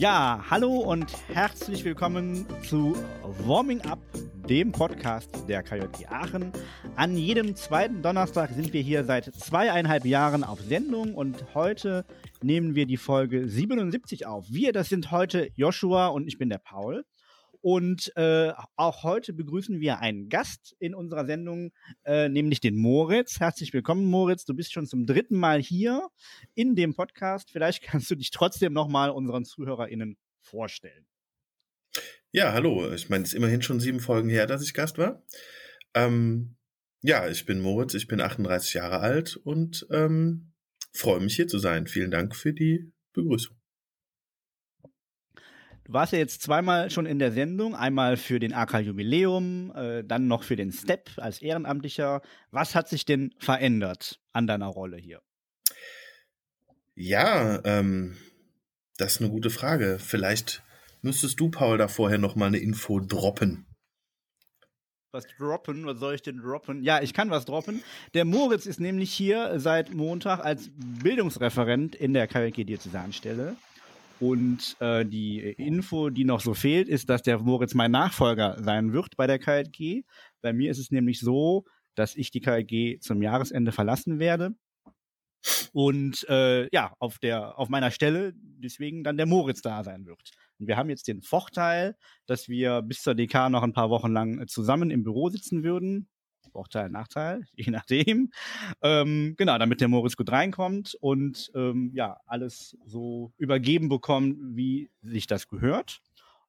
Ja, 0.00 0.42
hallo 0.48 0.78
und 0.78 1.12
herzlich 1.28 1.84
willkommen 1.84 2.46
zu 2.62 2.96
Warming 3.44 3.82
Up, 3.82 3.98
dem 4.48 4.72
Podcast 4.72 5.28
der 5.46 5.62
KJG 5.62 6.06
Aachen. 6.08 6.52
An 6.96 7.18
jedem 7.18 7.54
zweiten 7.54 8.00
Donnerstag 8.00 8.48
sind 8.52 8.72
wir 8.72 8.80
hier 8.80 9.04
seit 9.04 9.26
zweieinhalb 9.34 10.06
Jahren 10.06 10.42
auf 10.42 10.58
Sendung 10.62 11.14
und 11.14 11.54
heute 11.54 12.06
nehmen 12.40 12.74
wir 12.74 12.86
die 12.86 12.96
Folge 12.96 13.46
77 13.46 14.24
auf. 14.24 14.46
Wir, 14.48 14.72
das 14.72 14.88
sind 14.88 15.10
heute 15.10 15.50
Joshua 15.54 16.06
und 16.06 16.28
ich 16.28 16.38
bin 16.38 16.48
der 16.48 16.60
Paul. 16.64 17.04
Und 17.62 18.12
äh, 18.16 18.52
auch 18.76 19.02
heute 19.02 19.32
begrüßen 19.34 19.80
wir 19.80 19.98
einen 19.98 20.28
Gast 20.28 20.74
in 20.78 20.94
unserer 20.94 21.26
Sendung, 21.26 21.72
äh, 22.04 22.28
nämlich 22.28 22.60
den 22.60 22.76
Moritz. 22.76 23.38
Herzlich 23.38 23.72
willkommen, 23.74 24.04
Moritz. 24.06 24.46
Du 24.46 24.54
bist 24.54 24.72
schon 24.72 24.86
zum 24.86 25.04
dritten 25.04 25.36
Mal 25.36 25.60
hier 25.60 26.08
in 26.54 26.74
dem 26.74 26.94
Podcast. 26.94 27.50
Vielleicht 27.50 27.82
kannst 27.82 28.10
du 28.10 28.14
dich 28.14 28.30
trotzdem 28.30 28.72
nochmal 28.72 29.10
unseren 29.10 29.44
ZuhörerInnen 29.44 30.16
vorstellen. 30.40 31.06
Ja, 32.32 32.52
hallo. 32.52 32.92
Ich 32.92 33.10
meine, 33.10 33.24
es 33.24 33.30
ist 33.30 33.36
immerhin 33.36 33.60
schon 33.60 33.80
sieben 33.80 34.00
Folgen 34.00 34.30
her, 34.30 34.46
dass 34.46 34.62
ich 34.62 34.72
Gast 34.72 34.96
war. 34.96 35.22
Ähm, 35.94 36.56
ja, 37.02 37.28
ich 37.28 37.44
bin 37.44 37.60
Moritz, 37.60 37.94
ich 37.94 38.06
bin 38.06 38.20
38 38.20 38.74
Jahre 38.74 39.00
alt 39.00 39.36
und 39.36 39.86
ähm, 39.90 40.52
freue 40.94 41.20
mich 41.20 41.36
hier 41.36 41.48
zu 41.48 41.58
sein. 41.58 41.86
Vielen 41.86 42.10
Dank 42.10 42.36
für 42.36 42.52
die 42.52 42.92
Begrüßung. 43.12 43.59
Du 45.90 45.94
warst 45.94 46.12
ja 46.12 46.20
jetzt 46.20 46.40
zweimal 46.42 46.88
schon 46.88 47.04
in 47.04 47.18
der 47.18 47.32
Sendung, 47.32 47.74
einmal 47.74 48.16
für 48.16 48.38
den 48.38 48.52
AK 48.52 48.78
Jubiläum, 48.78 49.72
äh, 49.74 50.04
dann 50.04 50.28
noch 50.28 50.44
für 50.44 50.54
den 50.54 50.70
Step 50.70 51.10
als 51.16 51.42
Ehrenamtlicher. 51.42 52.22
Was 52.52 52.76
hat 52.76 52.88
sich 52.88 53.04
denn 53.04 53.34
verändert 53.40 54.20
an 54.32 54.46
deiner 54.46 54.68
Rolle 54.68 54.98
hier? 54.98 55.20
Ja, 56.94 57.58
ähm, 57.64 58.16
das 58.98 59.16
ist 59.16 59.20
eine 59.20 59.30
gute 59.30 59.50
Frage. 59.50 59.98
Vielleicht 59.98 60.62
müsstest 61.02 61.40
du, 61.40 61.50
Paul, 61.50 61.76
da 61.76 61.88
vorher 61.88 62.18
noch 62.18 62.36
mal 62.36 62.46
eine 62.46 62.58
Info 62.58 63.00
droppen. 63.00 63.66
Was 65.10 65.26
droppen? 65.38 65.86
Was 65.86 65.98
soll 65.98 66.14
ich 66.14 66.22
denn 66.22 66.38
droppen? 66.38 66.84
Ja, 66.84 67.02
ich 67.02 67.14
kann 67.14 67.30
was 67.30 67.46
droppen. 67.46 67.82
Der 68.14 68.24
Moritz 68.24 68.66
ist 68.66 68.78
nämlich 68.78 69.12
hier 69.12 69.58
seit 69.58 69.92
Montag 69.92 70.38
als 70.38 70.70
Bildungsreferent 71.02 71.96
in 71.96 72.14
der 72.14 72.28
KLG 72.28 72.62
Diözesanstelle. 72.62 73.56
Und 74.20 74.76
äh, 74.80 75.06
die 75.06 75.40
Info, 75.40 76.10
die 76.10 76.24
noch 76.24 76.40
so 76.40 76.52
fehlt, 76.52 76.88
ist, 76.88 77.08
dass 77.08 77.22
der 77.22 77.38
Moritz 77.38 77.74
mein 77.74 77.90
Nachfolger 77.90 78.62
sein 78.62 78.92
wird 78.92 79.16
bei 79.16 79.26
der 79.26 79.38
KLG. 79.38 80.04
Bei 80.42 80.52
mir 80.52 80.70
ist 80.70 80.78
es 80.78 80.90
nämlich 80.90 81.20
so, 81.20 81.64
dass 81.94 82.14
ich 82.16 82.30
die 82.30 82.40
KLG 82.40 83.00
zum 83.00 83.22
Jahresende 83.22 83.72
verlassen 83.72 84.18
werde. 84.18 84.54
Und 85.72 86.28
äh, 86.28 86.68
ja, 86.74 86.92
auf 86.98 87.18
der 87.18 87.58
auf 87.58 87.70
meiner 87.70 87.90
Stelle 87.90 88.32
deswegen 88.34 89.04
dann 89.04 89.16
der 89.16 89.26
Moritz 89.26 89.62
da 89.62 89.82
sein 89.84 90.04
wird. 90.04 90.30
Und 90.58 90.66
wir 90.66 90.76
haben 90.76 90.90
jetzt 90.90 91.08
den 91.08 91.22
Vorteil, 91.22 91.96
dass 92.26 92.48
wir 92.48 92.82
bis 92.82 93.02
zur 93.02 93.14
DK 93.14 93.48
noch 93.48 93.62
ein 93.62 93.72
paar 93.72 93.88
Wochen 93.88 94.12
lang 94.12 94.46
zusammen 94.48 94.90
im 94.90 95.02
Büro 95.02 95.30
sitzen 95.30 95.64
würden. 95.64 96.08
Vorteil, 96.50 96.90
Nachteil, 96.90 97.44
je 97.56 97.70
nachdem. 97.70 98.30
Ähm, 98.82 99.34
genau, 99.36 99.58
damit 99.58 99.80
der 99.80 99.88
Moritz 99.88 100.16
gut 100.16 100.30
reinkommt 100.30 100.96
und 101.00 101.50
ähm, 101.54 101.92
ja, 101.94 102.18
alles 102.26 102.76
so 102.84 103.32
übergeben 103.38 103.88
bekommt, 103.88 104.36
wie 104.56 104.90
sich 105.02 105.26
das 105.26 105.48
gehört. 105.48 106.00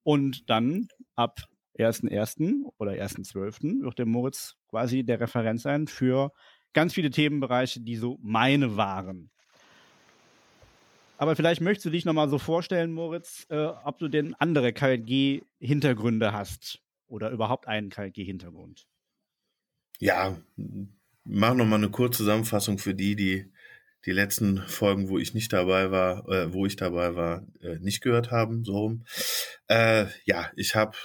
Und 0.03 0.49
dann 0.49 0.87
ab 1.15 1.41
1.1. 1.77 2.63
oder 2.77 2.91
1.12. 2.91 3.83
wird 3.83 3.99
der 3.99 4.05
Moritz 4.05 4.55
quasi 4.67 5.03
der 5.03 5.19
Referent 5.19 5.61
sein 5.61 5.87
für 5.87 6.31
ganz 6.73 6.93
viele 6.93 7.09
Themenbereiche, 7.09 7.81
die 7.81 7.95
so 7.95 8.17
meine 8.21 8.77
waren. 8.77 9.29
Aber 11.17 11.35
vielleicht 11.35 11.61
möchtest 11.61 11.85
du 11.85 11.89
dich 11.91 12.03
nochmal 12.03 12.29
so 12.29 12.39
vorstellen, 12.39 12.93
Moritz, 12.93 13.45
äh, 13.49 13.65
ob 13.83 13.99
du 13.99 14.07
denn 14.07 14.33
andere 14.39 14.73
KLG-Hintergründe 14.73 16.33
hast 16.33 16.81
oder 17.07 17.29
überhaupt 17.29 17.67
einen 17.67 17.89
KLG-Hintergrund. 17.89 18.87
Ja, 20.01 20.35
mach 21.25 21.53
noch 21.53 21.65
mal 21.65 21.75
eine 21.75 21.91
kurze 21.91 22.17
Zusammenfassung 22.17 22.79
für 22.79 22.95
die, 22.95 23.15
die 23.15 23.51
die 24.05 24.11
letzten 24.11 24.57
Folgen, 24.57 25.09
wo 25.09 25.19
ich 25.19 25.35
nicht 25.35 25.53
dabei 25.53 25.91
war, 25.91 26.27
äh, 26.27 26.51
wo 26.51 26.65
ich 26.65 26.75
dabei 26.75 27.15
war, 27.15 27.45
äh, 27.61 27.77
nicht 27.77 28.01
gehört 28.01 28.31
haben, 28.31 28.65
so. 28.65 28.97
Äh, 29.67 30.07
ja, 30.25 30.49
ich 30.55 30.73
habe 30.75 30.97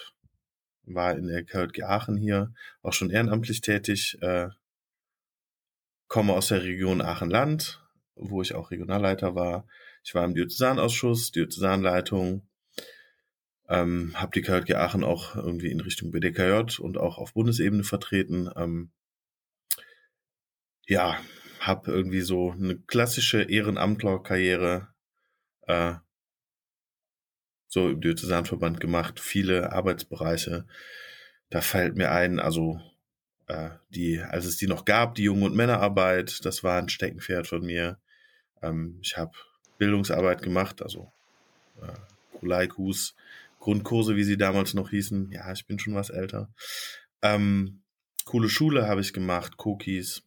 war 0.84 1.14
in 1.14 1.26
der 1.26 1.44
KJG 1.44 1.82
Aachen 1.82 2.16
hier 2.16 2.54
auch 2.80 2.94
schon 2.94 3.10
ehrenamtlich 3.10 3.60
tätig, 3.60 4.16
äh, 4.22 4.48
komme 6.08 6.32
aus 6.32 6.48
der 6.48 6.62
Region 6.62 7.02
Aachen-Land, 7.02 7.84
wo 8.14 8.40
ich 8.40 8.54
auch 8.54 8.70
Regionalleiter 8.70 9.34
war. 9.34 9.66
Ich 10.04 10.14
war 10.14 10.24
im 10.24 10.34
Diözesanausschuss, 10.34 11.32
Diözesanleitung, 11.32 12.48
ähm, 13.69 14.12
habe 14.15 14.32
die 14.34 14.43
KJG 14.43 14.75
Aachen 14.75 15.04
auch 15.04 15.34
irgendwie 15.37 15.71
in 15.71 15.81
Richtung 15.81 16.10
BDKJ 16.10 16.81
und 16.81 16.99
auch 16.99 17.19
auf 17.19 17.34
Bundesebene 17.34 17.84
vertreten. 17.84 18.50
Ähm, 18.56 18.91
ja, 20.87 21.19
habe 21.60 21.91
irgendwie 21.91 22.21
so 22.21 22.53
eine 22.53 22.78
klassische 22.78 23.43
Ehrenamtlerkarriere 23.43 24.88
äh, 25.62 25.94
so 27.69 27.91
im 27.91 28.00
Diözesanverband 28.00 28.81
gemacht, 28.81 29.21
viele 29.21 29.72
Arbeitsbereiche. 29.72 30.65
Da 31.50 31.60
fällt 31.60 31.97
mir 31.97 32.12
ein, 32.12 32.38
also 32.38 32.81
äh, 33.48 33.71
die, 33.91 34.21
als 34.21 34.44
es 34.44 34.56
die 34.56 34.66
noch 34.66 34.84
gab, 34.84 35.15
die 35.15 35.25
Jungen- 35.25 35.43
und 35.43 35.56
Männerarbeit, 35.56 36.44
das 36.44 36.62
war 36.65 36.78
ein 36.78 36.88
Steckenpferd 36.88 37.47
von 37.47 37.65
mir. 37.65 37.98
Ähm, 38.62 38.98
ich 39.03 39.16
habe 39.16 39.33
Bildungsarbeit 39.78 40.43
gemacht, 40.43 40.83
also 40.83 41.12
äh, 41.83 42.38
Kulaikus, 42.38 43.15
Grundkurse, 43.66 44.15
wie 44.15 44.22
sie 44.22 44.37
damals 44.37 44.75
noch 44.75 44.91
hießen. 44.91 45.32
Ja, 45.32 45.50
ich 45.50 45.66
bin 45.66 45.81
schon 45.81 45.97
was 45.97 46.10
älter. 46.10 46.54
Ähm, 47.21 47.82
coole 48.25 48.49
Schule 48.49 48.87
habe 48.87 49.00
ich 49.00 49.12
gemacht, 49.12 49.54
Cookies. 49.59 50.22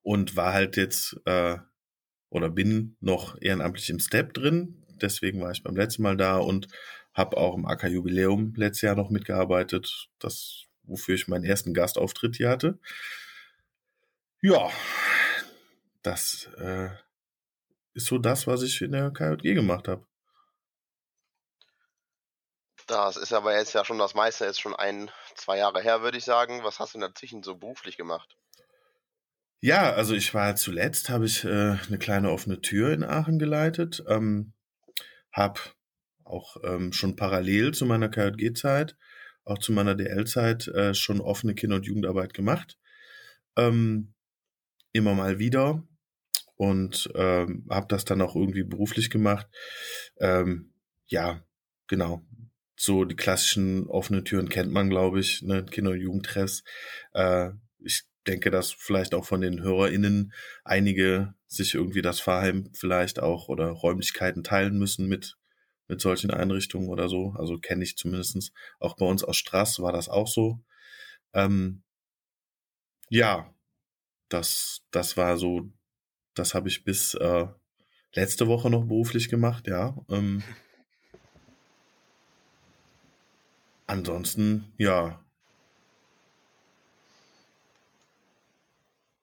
Und 0.00 0.34
war 0.34 0.54
halt 0.54 0.78
jetzt, 0.78 1.20
äh, 1.26 1.58
oder 2.30 2.48
bin 2.48 2.96
noch 3.00 3.36
ehrenamtlich 3.42 3.90
im 3.90 3.98
Step 3.98 4.32
drin. 4.32 4.82
Deswegen 5.02 5.42
war 5.42 5.50
ich 5.50 5.62
beim 5.62 5.76
letzten 5.76 6.02
Mal 6.02 6.16
da 6.16 6.38
und 6.38 6.68
habe 7.12 7.36
auch 7.36 7.54
im 7.54 7.66
AK 7.66 7.88
Jubiläum 7.88 8.54
letztes 8.56 8.80
Jahr 8.80 8.96
noch 8.96 9.10
mitgearbeitet. 9.10 10.08
Das, 10.20 10.68
wofür 10.84 11.16
ich 11.16 11.28
meinen 11.28 11.44
ersten 11.44 11.74
Gastauftritt 11.74 12.36
hier 12.36 12.48
hatte. 12.48 12.78
Ja, 14.40 14.70
das 16.00 16.48
äh, 16.56 16.88
ist 17.92 18.06
so 18.06 18.16
das, 18.16 18.46
was 18.46 18.62
ich 18.62 18.80
in 18.80 18.92
der 18.92 19.10
KJG 19.10 19.52
gemacht 19.52 19.86
habe. 19.86 20.06
Das 22.90 23.16
ist 23.16 23.32
aber 23.32 23.56
jetzt 23.56 23.72
ja 23.72 23.84
schon 23.84 23.98
das 23.98 24.14
meiste, 24.14 24.46
ist 24.46 24.58
schon 24.58 24.74
ein, 24.74 25.12
zwei 25.36 25.58
Jahre 25.58 25.80
her, 25.80 26.02
würde 26.02 26.18
ich 26.18 26.24
sagen. 26.24 26.64
Was 26.64 26.80
hast 26.80 26.96
du 26.96 26.98
dazwischen 26.98 27.44
so 27.44 27.54
beruflich 27.54 27.96
gemacht? 27.96 28.36
Ja, 29.60 29.92
also 29.92 30.12
ich 30.12 30.34
war 30.34 30.56
zuletzt, 30.56 31.08
habe 31.08 31.26
ich 31.26 31.44
äh, 31.44 31.76
eine 31.86 31.98
kleine 32.00 32.32
offene 32.32 32.60
Tür 32.60 32.92
in 32.92 33.04
Aachen 33.04 33.38
geleitet, 33.38 34.02
ähm, 34.08 34.54
habe 35.32 35.60
auch 36.24 36.56
ähm, 36.64 36.92
schon 36.92 37.14
parallel 37.14 37.74
zu 37.74 37.86
meiner 37.86 38.08
KJG-Zeit, 38.08 38.96
auch 39.44 39.58
zu 39.58 39.70
meiner 39.70 39.94
DL-Zeit 39.94 40.66
äh, 40.66 40.92
schon 40.92 41.20
offene 41.20 41.54
Kinder- 41.54 41.76
und 41.76 41.86
Jugendarbeit 41.86 42.34
gemacht. 42.34 42.76
Ähm, 43.56 44.14
immer 44.90 45.14
mal 45.14 45.38
wieder 45.38 45.86
und 46.56 47.08
ähm, 47.14 47.68
habe 47.70 47.86
das 47.86 48.04
dann 48.04 48.20
auch 48.20 48.34
irgendwie 48.34 48.64
beruflich 48.64 49.10
gemacht. 49.10 49.46
Ähm, 50.18 50.74
ja, 51.06 51.44
genau 51.86 52.24
so 52.82 53.04
die 53.04 53.14
klassischen 53.14 53.86
offenen 53.88 54.24
Türen 54.24 54.48
kennt 54.48 54.72
man, 54.72 54.88
glaube 54.88 55.20
ich, 55.20 55.42
ne? 55.42 55.66
Kinder- 55.66 55.90
und 55.90 56.00
Jugendtreffs. 56.00 56.64
Äh, 57.12 57.50
ich 57.78 58.04
denke, 58.26 58.50
dass 58.50 58.72
vielleicht 58.72 59.12
auch 59.14 59.26
von 59.26 59.42
den 59.42 59.62
HörerInnen 59.62 60.32
einige 60.64 61.34
sich 61.46 61.74
irgendwie 61.74 62.00
das 62.00 62.20
Fahrheim 62.20 62.70
vielleicht 62.72 63.20
auch 63.20 63.48
oder 63.48 63.68
Räumlichkeiten 63.68 64.42
teilen 64.44 64.78
müssen 64.78 65.08
mit, 65.08 65.36
mit 65.88 66.00
solchen 66.00 66.30
Einrichtungen 66.30 66.88
oder 66.88 67.10
so. 67.10 67.34
Also 67.36 67.58
kenne 67.58 67.84
ich 67.84 67.98
zumindestens 67.98 68.50
Auch 68.78 68.96
bei 68.96 69.04
uns 69.04 69.24
aus 69.24 69.36
Straß 69.36 69.80
war 69.80 69.92
das 69.92 70.08
auch 70.08 70.28
so. 70.28 70.64
Ähm, 71.34 71.82
ja, 73.10 73.54
das, 74.30 74.80
das 74.90 75.18
war 75.18 75.36
so, 75.36 75.70
das 76.34 76.54
habe 76.54 76.70
ich 76.70 76.84
bis 76.84 77.12
äh, 77.12 77.46
letzte 78.14 78.46
Woche 78.46 78.70
noch 78.70 78.86
beruflich 78.86 79.28
gemacht, 79.28 79.66
ja. 79.66 79.94
Ähm, 80.08 80.42
ansonsten, 83.90 84.72
ja, 84.78 85.20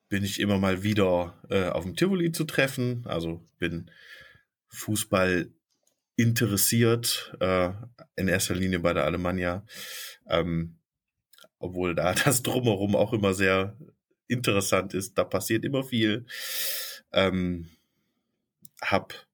bin 0.10 0.24
ich 0.24 0.40
immer 0.40 0.58
mal 0.58 0.84
wieder 0.84 1.34
äh, 1.50 1.70
auf 1.70 1.84
dem 1.84 1.96
Tivoli 1.96 2.32
zu 2.32 2.44
treffen. 2.44 3.04
Also 3.06 3.42
bin 3.60 3.90
Fußball 4.70 5.50
interessiert, 6.18 7.36
äh, 7.40 7.72
in 8.16 8.28
erster 8.28 8.56
Linie 8.56 8.80
bei 8.80 8.94
der 8.94 9.06
Alemannia. 9.06 9.66
Ähm, 10.30 10.78
obwohl 11.60 11.96
da 11.96 12.14
das 12.26 12.44
drumherum 12.44 12.96
auch 12.96 13.14
immer 13.14 13.34
sehr 13.34 13.78
interessant 14.28 14.94
ist. 14.94 15.18
Da 15.18 15.24
passiert 15.24 15.64
immer 15.64 15.84
viel. 15.84 16.26
Ähm, 17.14 17.70
hab 18.82 19.28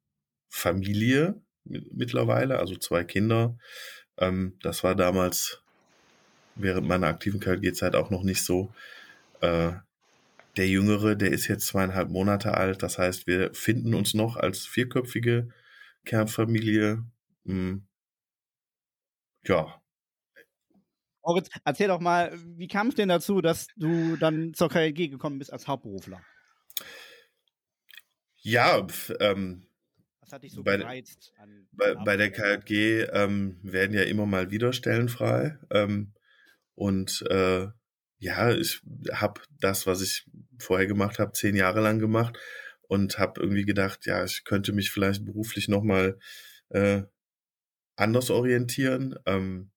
Familie, 0.50 1.42
mittlerweile, 1.64 2.60
also 2.60 2.76
zwei 2.76 3.04
Kinder. 3.04 3.58
Ähm, 4.18 4.58
das 4.62 4.84
war 4.84 4.96
damals 4.96 5.62
während 6.56 6.88
meiner 6.88 7.08
aktiven 7.08 7.40
KLG-Zeit 7.40 7.96
auch 7.96 8.10
noch 8.10 8.24
nicht 8.24 8.44
so. 8.44 8.74
Äh, 9.42 9.74
der 10.58 10.68
Jüngere, 10.68 11.16
der 11.16 11.32
ist 11.32 11.48
jetzt 11.48 11.68
zweieinhalb 11.68 12.10
Monate 12.10 12.56
alt. 12.56 12.84
Das 12.84 12.98
heißt, 12.98 13.28
wir 13.28 13.54
finden 13.54 13.94
uns 13.96 14.14
noch 14.14 14.38
als 14.38 14.66
vierköpfige 14.66 15.50
Kernfamilie. 16.06 17.04
Hm. 17.46 17.88
Ja. 19.46 19.82
Moritz, 21.24 21.50
erzähl 21.64 21.88
doch 21.88 22.00
mal, 22.00 22.38
wie 22.58 22.68
kam 22.68 22.90
es 22.90 22.96
denn 22.96 23.10
dazu, 23.10 23.42
dass 23.42 23.68
du 23.78 24.18
dann 24.18 24.54
zur 24.54 24.70
KLG 24.70 25.10
gekommen 25.10 25.40
bist 25.40 25.52
als 25.52 25.68
Hauptberufler? 25.68 26.22
Ja, 28.42 28.86
ähm, 29.20 29.66
was 30.24 30.32
hat 30.32 30.44
dich 30.44 30.54
so 30.54 30.64
bei, 30.64 30.78
gereizt? 30.78 31.34
bei, 31.72 31.96
bei, 31.96 32.18
der 32.18 32.32
KLG 32.32 33.10
ähm, 33.12 33.60
werden 33.62 33.94
ja 33.94 34.04
immer 34.04 34.26
mal 34.26 34.52
wieder 34.52 34.72
Stellen 34.74 35.10
frei. 35.10 35.60
Ähm, 35.70 36.14
und 36.76 37.24
äh, 37.30 37.68
ja, 38.20 38.52
ich 38.52 38.82
habe 39.12 39.42
das, 39.60 39.86
was 39.86 40.02
ich 40.02 40.26
vorher 40.60 40.88
gemacht 40.88 41.20
habe, 41.20 41.34
zehn 41.34 41.56
Jahre 41.56 41.82
lang 41.82 42.00
gemacht 42.00 42.40
und 42.84 43.20
habe 43.20 43.42
irgendwie 43.42 43.66
gedacht, 43.66 44.06
ja, 44.06 44.24
ich 44.24 44.46
könnte 44.46 44.72
mich 44.72 44.92
vielleicht 44.92 45.26
beruflich 45.26 45.68
nochmal 45.68 46.18
äh, 46.70 47.04
anders 47.98 48.30
orientieren. 48.30 49.16
Ähm, 49.26 49.72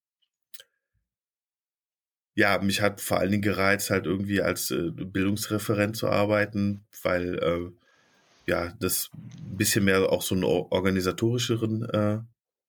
ja, 2.35 2.59
mich 2.61 2.83
hat 2.83 3.01
vor 3.01 3.19
allen 3.19 3.31
Dingen 3.33 3.43
gereizt, 3.43 3.91
halt 3.91 4.07
irgendwie 4.07 4.43
als 4.43 4.71
äh, 4.71 4.91
Bildungsreferent 4.93 5.97
zu 5.97 6.09
arbeiten, 6.09 6.87
weil 7.03 7.39
äh, 7.39 7.86
ja 8.47 8.73
das 8.81 9.11
bisschen 9.57 9.85
mehr 9.85 10.11
auch 10.11 10.23
so 10.23 10.35
einen 10.35 10.45
organisatorischeren 10.45 11.83
äh, 11.91 12.19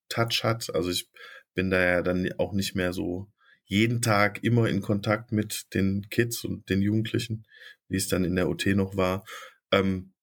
Touch 0.10 0.44
hat. 0.44 0.74
Also 0.74 0.90
ich 0.90 1.10
bin 1.54 1.70
da 1.70 1.84
ja 1.84 2.02
dann 2.02 2.30
auch 2.38 2.54
nicht 2.54 2.76
mehr 2.76 2.94
so 2.94 3.32
jeden 3.66 4.02
Tag 4.02 4.44
immer 4.44 4.68
in 4.70 4.82
Kontakt 4.82 5.32
mit 5.32 5.74
den 5.74 6.08
Kids 6.10 6.44
und 6.46 6.70
den 6.70 6.82
Jugendlichen, 6.82 7.46
wie 7.90 7.98
es 7.98 8.08
dann 8.08 8.24
in 8.24 8.36
der 8.36 8.50
OT 8.50 8.68
noch 8.68 8.96
war. 8.96 9.26
Ähm, 9.72 10.14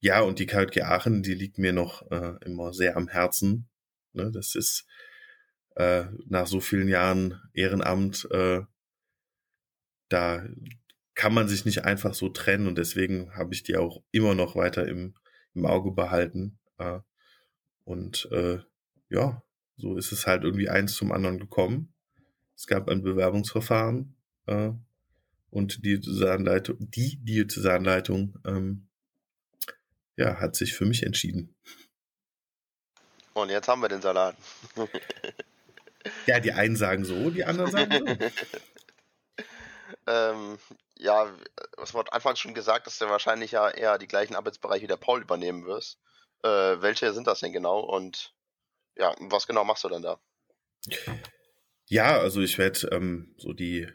ja, 0.00 0.20
und 0.20 0.38
die 0.38 0.46
KJG 0.46 0.82
Aachen, 0.82 1.22
die 1.22 1.34
liegt 1.34 1.58
mir 1.58 1.72
noch 1.72 2.10
äh, 2.10 2.34
immer 2.44 2.72
sehr 2.72 2.96
am 2.96 3.08
Herzen. 3.08 3.68
Ne, 4.12 4.30
das 4.32 4.54
ist 4.54 4.86
äh, 5.76 6.04
nach 6.26 6.46
so 6.46 6.60
vielen 6.60 6.88
Jahren 6.88 7.40
Ehrenamt, 7.52 8.26
äh, 8.30 8.62
da 10.08 10.46
kann 11.16 11.34
man 11.34 11.48
sich 11.48 11.64
nicht 11.64 11.84
einfach 11.84 12.14
so 12.14 12.28
trennen 12.28 12.68
und 12.68 12.76
deswegen 12.76 13.34
habe 13.34 13.54
ich 13.54 13.62
die 13.62 13.76
auch 13.76 14.02
immer 14.12 14.34
noch 14.34 14.54
weiter 14.54 14.86
im, 14.86 15.14
im 15.54 15.64
Auge 15.64 15.90
behalten. 15.90 16.58
Äh, 16.78 17.00
und 17.84 18.28
äh, 18.30 18.58
ja, 19.08 19.42
so 19.76 19.96
ist 19.96 20.12
es 20.12 20.26
halt 20.26 20.44
irgendwie 20.44 20.68
eins 20.68 20.94
zum 20.94 21.12
anderen 21.12 21.38
gekommen. 21.38 21.94
Es 22.54 22.66
gab 22.66 22.88
ein 22.88 23.02
Bewerbungsverfahren 23.02 24.14
äh, 24.46 24.70
und 25.50 25.78
die 25.78 25.82
Diözesanleitung, 25.82 26.76
die 26.80 27.16
Diözesanleitung 27.24 28.38
ähm, 28.44 28.88
ja, 30.16 30.38
hat 30.38 30.54
sich 30.54 30.74
für 30.74 30.84
mich 30.84 31.02
entschieden. 31.02 31.54
Und 33.32 33.50
jetzt 33.50 33.68
haben 33.68 33.80
wir 33.80 33.88
den 33.88 34.02
Salat. 34.02 34.36
ja, 36.26 36.40
die 36.40 36.52
einen 36.52 36.76
sagen 36.76 37.04
so, 37.04 37.30
die 37.30 37.44
anderen 37.44 37.70
sagen 37.70 37.92
so. 37.92 38.06
ähm, 40.06 40.58
ja, 40.98 41.30
was 41.76 41.94
wurde 41.94 42.12
anfangs 42.12 42.38
schon 42.38 42.54
gesagt, 42.54 42.86
dass 42.86 42.98
du 42.98 43.06
wahrscheinlich 43.06 43.52
ja 43.52 43.68
eher 43.68 43.98
die 43.98 44.08
gleichen 44.08 44.34
Arbeitsbereiche 44.34 44.84
wie 44.84 44.88
der 44.88 44.96
Paul 44.96 45.22
übernehmen 45.22 45.66
wirst. 45.66 45.98
Äh, 46.42 46.48
welche 46.48 47.12
sind 47.12 47.26
das 47.26 47.40
denn 47.40 47.52
genau 47.52 47.80
und 47.80 48.34
ja, 48.96 49.14
was 49.20 49.46
genau 49.46 49.64
machst 49.64 49.84
du 49.84 49.88
dann 49.88 50.02
da? 50.02 50.18
Ja, 51.86 52.18
also 52.18 52.40
ich 52.40 52.58
werde 52.58 52.88
ähm, 52.92 53.34
so 53.38 53.52
die 53.52 53.88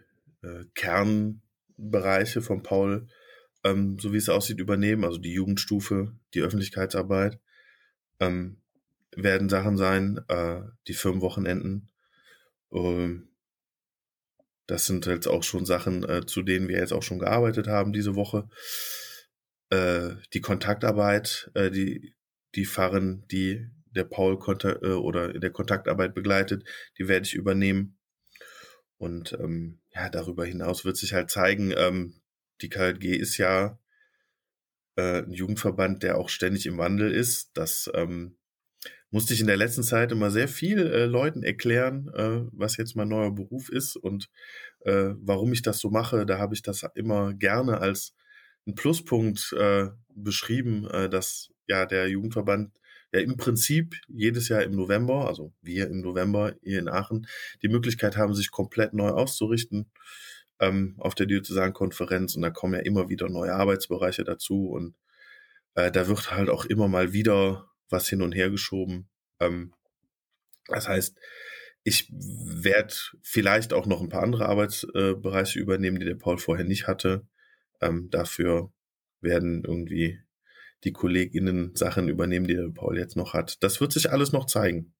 äh, 0.44 0.66
Kernbereiche 0.76 2.42
von 2.42 2.64
Paul, 2.64 3.08
ähm, 3.64 3.98
so 4.00 4.14
wie 4.14 4.18
es 4.18 4.30
aussieht, 4.30 4.60
übernehmen. 4.60 5.04
Also 5.04 5.18
die 5.18 5.34
Jugendstufe, 5.34 6.14
die 6.34 6.42
Öffentlichkeitsarbeit 6.42 7.40
ähm, 8.20 8.62
werden 9.16 9.50
Sachen 9.50 9.78
sein, 9.78 10.24
äh, 10.28 10.62
die 10.88 10.94
Firmenwochenenden. 10.94 11.90
Ähm, 12.72 13.31
das 14.72 14.86
sind 14.86 15.06
jetzt 15.06 15.28
auch 15.28 15.44
schon 15.44 15.66
Sachen, 15.66 16.08
äh, 16.08 16.26
zu 16.26 16.44
denen 16.44 16.70
wir 16.70 16.78
jetzt 16.78 16.94
auch 16.94 17.04
schon 17.04 17.20
gearbeitet 17.20 17.68
haben 17.68 17.92
diese 17.92 18.16
Woche. 18.16 18.48
Äh, 19.70 20.12
die 20.34 20.40
Kontaktarbeit, 20.40 21.52
äh, 21.56 21.70
die 21.70 22.16
die 22.56 22.64
fahren 22.64 23.26
die 23.30 23.68
der 23.94 24.06
Paul 24.06 24.40
äh, 24.64 24.88
oder 24.94 25.36
in 25.36 25.42
der 25.42 25.52
Kontaktarbeit 25.52 26.14
begleitet, 26.16 26.64
die 26.98 27.10
werde 27.10 27.26
ich 27.26 27.34
übernehmen. 27.34 27.98
Und 28.98 29.34
ähm, 29.34 29.82
ja, 29.94 30.10
darüber 30.10 30.46
hinaus 30.46 30.86
wird 30.86 30.96
sich 30.96 31.14
halt 31.14 31.30
zeigen, 31.30 31.74
ähm, 31.76 32.22
die 32.62 32.70
KLG 32.70 33.18
ist 33.18 33.38
ja 33.38 33.78
äh, 34.96 35.24
ein 35.24 35.34
Jugendverband, 35.34 36.04
der 36.04 36.18
auch 36.18 36.30
ständig 36.30 36.66
im 36.66 36.78
Wandel 36.78 37.12
ist. 37.12 37.52
Das 37.56 37.92
ähm, 37.94 38.38
musste 39.12 39.34
ich 39.34 39.42
in 39.42 39.48
der 39.48 39.58
letzten 39.58 39.84
Zeit 39.84 40.12
immer 40.12 40.32
sehr 40.32 40.48
viel 40.48 40.80
äh, 40.88 41.06
Leuten 41.06 41.44
erklären, 41.44 42.10
äh, 42.16 42.42
was 42.52 42.78
jetzt 42.78 42.96
mein 42.96 43.10
neuer 43.10 43.32
Beruf 43.32 43.70
ist 43.70 43.96
und 43.96 44.30
äh, 44.82 45.14
warum 45.18 45.54
ich 45.54 45.62
das 45.62 45.80
so 45.80 45.90
mache. 45.90 46.26
Da 46.26 46.38
habe 46.40 46.54
ich 46.54 46.62
das 46.62 46.84
immer 46.96 47.34
gerne 47.34 47.80
als 47.80 48.16
einen 48.66 48.76
Pluspunkt 48.76 49.54
äh, 49.54 49.90
beschrieben, 50.16 50.88
äh, 50.90 51.10
dass 51.10 51.50
ja 51.68 51.86
der 51.86 52.08
Jugendverband 52.08 52.72
ja 53.14 53.20
im 53.20 53.38
Prinzip 53.38 53.96
jedes 54.08 54.48
Jahr 54.50 54.64
im 54.64 54.72
November, 54.72 55.28
also 55.28 55.54
wir 55.62 55.88
im 55.88 56.02
November 56.02 56.56
hier 56.64 56.80
in 56.80 56.88
Aachen, 56.88 57.28
die 57.62 57.68
Möglichkeit 57.68 58.16
haben, 58.18 58.34
sich 58.34 58.52
komplett 58.52 58.94
neu 58.94 59.10
auszurichten 59.10 59.92
ähm, 60.60 60.96
auf 61.00 61.16
der 61.16 61.26
Diözesankonferenz 61.26 62.36
und 62.36 62.44
da 62.44 62.50
kommen 62.52 62.76
ja 62.76 62.80
immer 62.82 63.10
wieder 63.10 63.30
neue 63.30 63.54
Arbeitsbereiche 63.54 64.24
dazu 64.24 64.70
und 64.70 64.96
äh, 65.76 65.92
da 65.92 66.08
wird 66.08 66.32
halt 66.32 66.50
auch 66.50 66.66
immer 66.66 66.88
mal 66.88 67.14
wieder 67.14 67.71
was 67.92 68.08
hin 68.08 68.22
und 68.22 68.34
her 68.34 68.50
geschoben. 68.50 69.10
Ähm, 69.40 69.74
das 70.68 70.88
heißt, 70.88 71.18
ich 71.84 72.08
werde 72.12 72.94
vielleicht 73.24 73.74
auch 73.74 73.86
noch 73.86 74.02
ein 74.02 74.10
paar 74.10 74.24
andere 74.24 74.48
Arbeitsbereiche 74.48 75.60
übernehmen, 75.60 76.00
die 76.00 76.06
der 76.06 76.16
Paul 76.16 76.38
vorher 76.38 76.66
nicht 76.66 76.88
hatte. 76.88 77.28
Ähm, 77.82 78.10
dafür 78.12 78.72
werden 79.20 79.64
irgendwie 79.66 80.20
die 80.84 80.94
KollegInnen 80.94 81.76
Sachen 81.76 82.08
übernehmen, 82.08 82.48
die 82.48 82.56
der 82.56 82.70
Paul 82.70 82.98
jetzt 82.98 83.16
noch 83.16 83.34
hat. 83.34 83.64
Das 83.64 83.82
wird 83.82 83.92
sich 83.92 84.12
alles 84.12 84.32
noch 84.32 84.46
zeigen. 84.46 84.94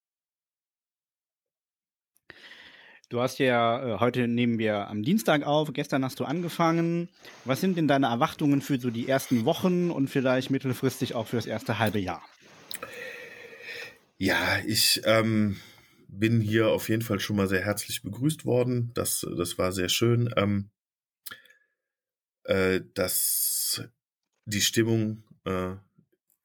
Du 3.10 3.20
hast 3.20 3.40
ja, 3.40 3.96
äh, 3.96 4.00
heute 4.00 4.28
nehmen 4.28 4.58
wir 4.58 4.88
am 4.88 5.04
Dienstag 5.04 5.46
auf, 5.46 5.74
gestern 5.74 6.06
hast 6.06 6.20
du 6.22 6.24
angefangen. 6.24 7.10
Was 7.44 7.60
sind 7.60 7.78
denn 7.78 7.88
deine 7.88 8.08
Erwartungen 8.08 8.62
für 8.62 8.80
so 8.80 8.90
die 8.90 9.10
ersten 9.10 9.44
Wochen 9.44 9.92
und 9.92 10.08
vielleicht 10.08 10.50
mittelfristig 10.50 11.14
auch 11.14 11.28
für 11.28 11.36
das 11.36 11.46
erste 11.46 11.78
halbe 11.78 12.00
Jahr? 12.00 12.24
Ja, 14.24 14.60
ich 14.68 15.02
ähm, 15.06 15.58
bin 16.08 16.42
hier 16.42 16.68
auf 16.68 16.90
jeden 16.90 17.02
Fall 17.02 17.20
schon 17.20 17.38
mal 17.38 17.48
sehr 17.48 17.66
herzlich 17.66 18.04
begrüßt 18.04 18.46
worden. 18.46 18.92
Das, 18.94 19.26
das 19.36 19.58
war 19.58 19.72
sehr 19.72 19.90
schön. 19.90 20.32
Ähm, 20.38 20.70
äh, 22.44 22.82
das, 22.94 23.84
die 24.46 24.62
Stimmung 24.62 25.24
äh, 25.46 25.72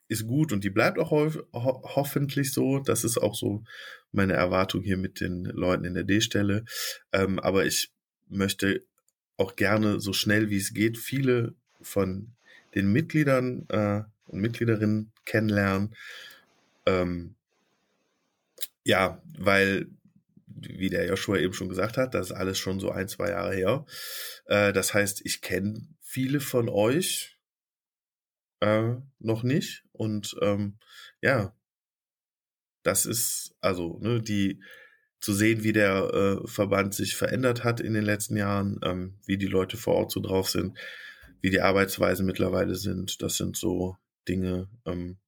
ist 0.09 0.27
gut 0.27 0.55
und 0.55 0.65
die 0.65 0.71
bleibt 0.71 0.99
auch 0.99 1.11
ho 1.11 1.45
hoffentlich 1.53 2.55
so. 2.55 2.79
Das 2.79 3.05
ist 3.05 3.19
auch 3.19 3.35
so 3.35 3.63
meine 4.11 4.33
Erwartung 4.33 4.83
hier 4.83 4.97
mit 4.97 5.21
den 5.21 5.45
Leuten 5.45 5.85
in 5.85 5.93
der 5.93 6.05
D-Stelle. 6.05 6.65
Ähm, 7.13 7.39
aber 7.41 7.67
ich 7.67 7.93
möchte 8.27 8.87
auch 9.37 9.55
gerne 9.55 10.01
so 10.01 10.15
schnell 10.15 10.49
wie 10.49 10.57
es 10.57 10.73
geht 10.73 10.97
viele 10.97 11.55
von 11.83 12.33
den 12.75 12.91
Mitgliedern 12.91 13.67
äh, 13.69 14.03
und 14.29 14.41
Mitgliederinnen 14.41 15.13
kennenlernen. 15.27 15.95
Ähm, 16.87 17.36
ja, 18.87 19.21
weil, 19.37 19.89
wie 20.47 20.91
der 20.91 21.07
Joshua 21.09 21.39
eben 21.39 21.53
schon 21.53 21.69
gesagt 21.69 21.97
hat, 21.97 22.15
das 22.15 22.31
ist 22.31 22.37
alles 22.37 22.57
schon 22.57 22.79
so 22.79 22.91
ein, 22.91 23.09
zwei 23.09 23.31
Jahre 23.31 23.53
her. 23.53 23.85
Äh, 24.45 24.73
das 24.73 24.95
heißt, 24.95 25.23
ich 25.25 25.41
kenne 25.41 25.89
viele 26.01 26.39
von 26.39 26.69
euch, 26.69 27.37
äh, 28.61 28.95
noch 29.19 29.43
nicht. 29.43 29.85
Und 29.91 30.37
ähm, 30.41 30.79
ja, 31.21 31.53
das 32.85 33.07
ist 33.07 33.57
also 33.61 33.99
ne, 34.01 34.23
die 34.23 34.63
zu 35.19 35.35
sehen, 35.35 35.65
wie 35.65 35.73
der 35.73 36.45
äh, 36.45 36.47
Verband 36.47 36.95
sich 36.95 37.17
verändert 37.17 37.65
hat 37.65 37.81
in 37.81 37.93
den 37.93 38.05
letzten 38.05 38.37
Jahren, 38.37 38.79
ähm, 38.85 39.19
wie 39.27 39.37
die 39.37 39.49
Leute 39.49 39.77
vor 39.77 39.97
Ort 39.97 40.13
so 40.13 40.21
drauf 40.21 40.49
sind, 40.49 40.79
wie 41.41 41.51
die 41.51 41.61
Arbeitsweisen 41.61 42.25
mittlerweile 42.25 42.77
sind. 42.77 43.21
Das 43.21 43.37
sind 43.37 43.57
so 43.57 43.97
Dinge, 44.29 44.69
ähm, 44.85 45.19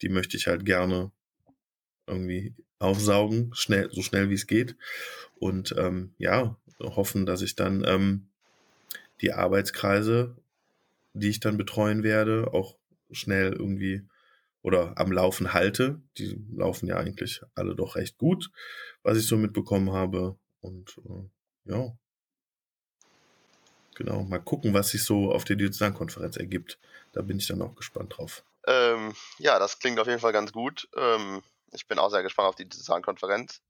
die 0.00 0.08
möchte 0.08 0.38
ich 0.38 0.46
halt 0.46 0.64
gerne 0.64 1.12
irgendwie 2.06 2.54
aufsaugen, 2.78 3.50
schnell, 3.54 3.90
so 3.92 4.02
schnell 4.02 4.30
wie 4.30 4.34
es 4.34 4.46
geht. 4.46 4.76
Und 5.38 5.74
ähm, 5.78 6.14
ja, 6.18 6.56
hoffen, 6.80 7.26
dass 7.26 7.42
ich 7.42 7.56
dann 7.56 7.84
ähm, 7.86 8.28
die 9.20 9.32
Arbeitskreise 9.32 10.36
die 11.16 11.30
ich 11.30 11.40
dann 11.40 11.56
betreuen 11.56 12.02
werde, 12.02 12.50
auch 12.52 12.76
schnell 13.10 13.52
irgendwie 13.52 14.06
oder 14.62 14.98
am 14.98 15.12
Laufen 15.12 15.52
halte. 15.54 16.00
Die 16.18 16.38
laufen 16.54 16.86
ja 16.86 16.96
eigentlich 16.96 17.40
alle 17.54 17.74
doch 17.74 17.96
recht 17.96 18.18
gut, 18.18 18.50
was 19.02 19.16
ich 19.16 19.26
so 19.26 19.36
mitbekommen 19.36 19.92
habe. 19.92 20.38
Und 20.60 20.98
äh, 21.04 21.70
ja, 21.70 21.96
genau, 23.94 24.24
mal 24.24 24.40
gucken, 24.40 24.74
was 24.74 24.90
sich 24.90 25.04
so 25.04 25.32
auf 25.32 25.44
der 25.44 25.56
Diözesankonferenz 25.56 26.36
ergibt. 26.36 26.78
Da 27.12 27.22
bin 27.22 27.38
ich 27.38 27.46
dann 27.46 27.62
auch 27.62 27.76
gespannt 27.76 28.16
drauf. 28.16 28.44
Ähm, 28.66 29.14
ja, 29.38 29.58
das 29.58 29.78
klingt 29.78 29.98
auf 30.00 30.08
jeden 30.08 30.20
Fall 30.20 30.32
ganz 30.32 30.52
gut. 30.52 30.88
Ähm, 30.96 31.42
ich 31.72 31.86
bin 31.86 31.98
auch 31.98 32.10
sehr 32.10 32.22
gespannt 32.22 32.48
auf 32.48 32.56
die 32.56 32.68
Diözesankonferenz. 32.68 33.60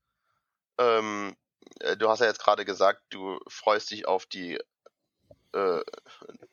Ähm, 0.78 1.36
äh, 1.80 1.96
du 1.96 2.08
hast 2.08 2.20
ja 2.20 2.26
jetzt 2.26 2.40
gerade 2.42 2.64
gesagt, 2.64 3.02
du 3.10 3.38
freust 3.48 3.90
dich 3.90 4.06
auf 4.06 4.26
die 4.26 4.58
äh, 5.52 5.80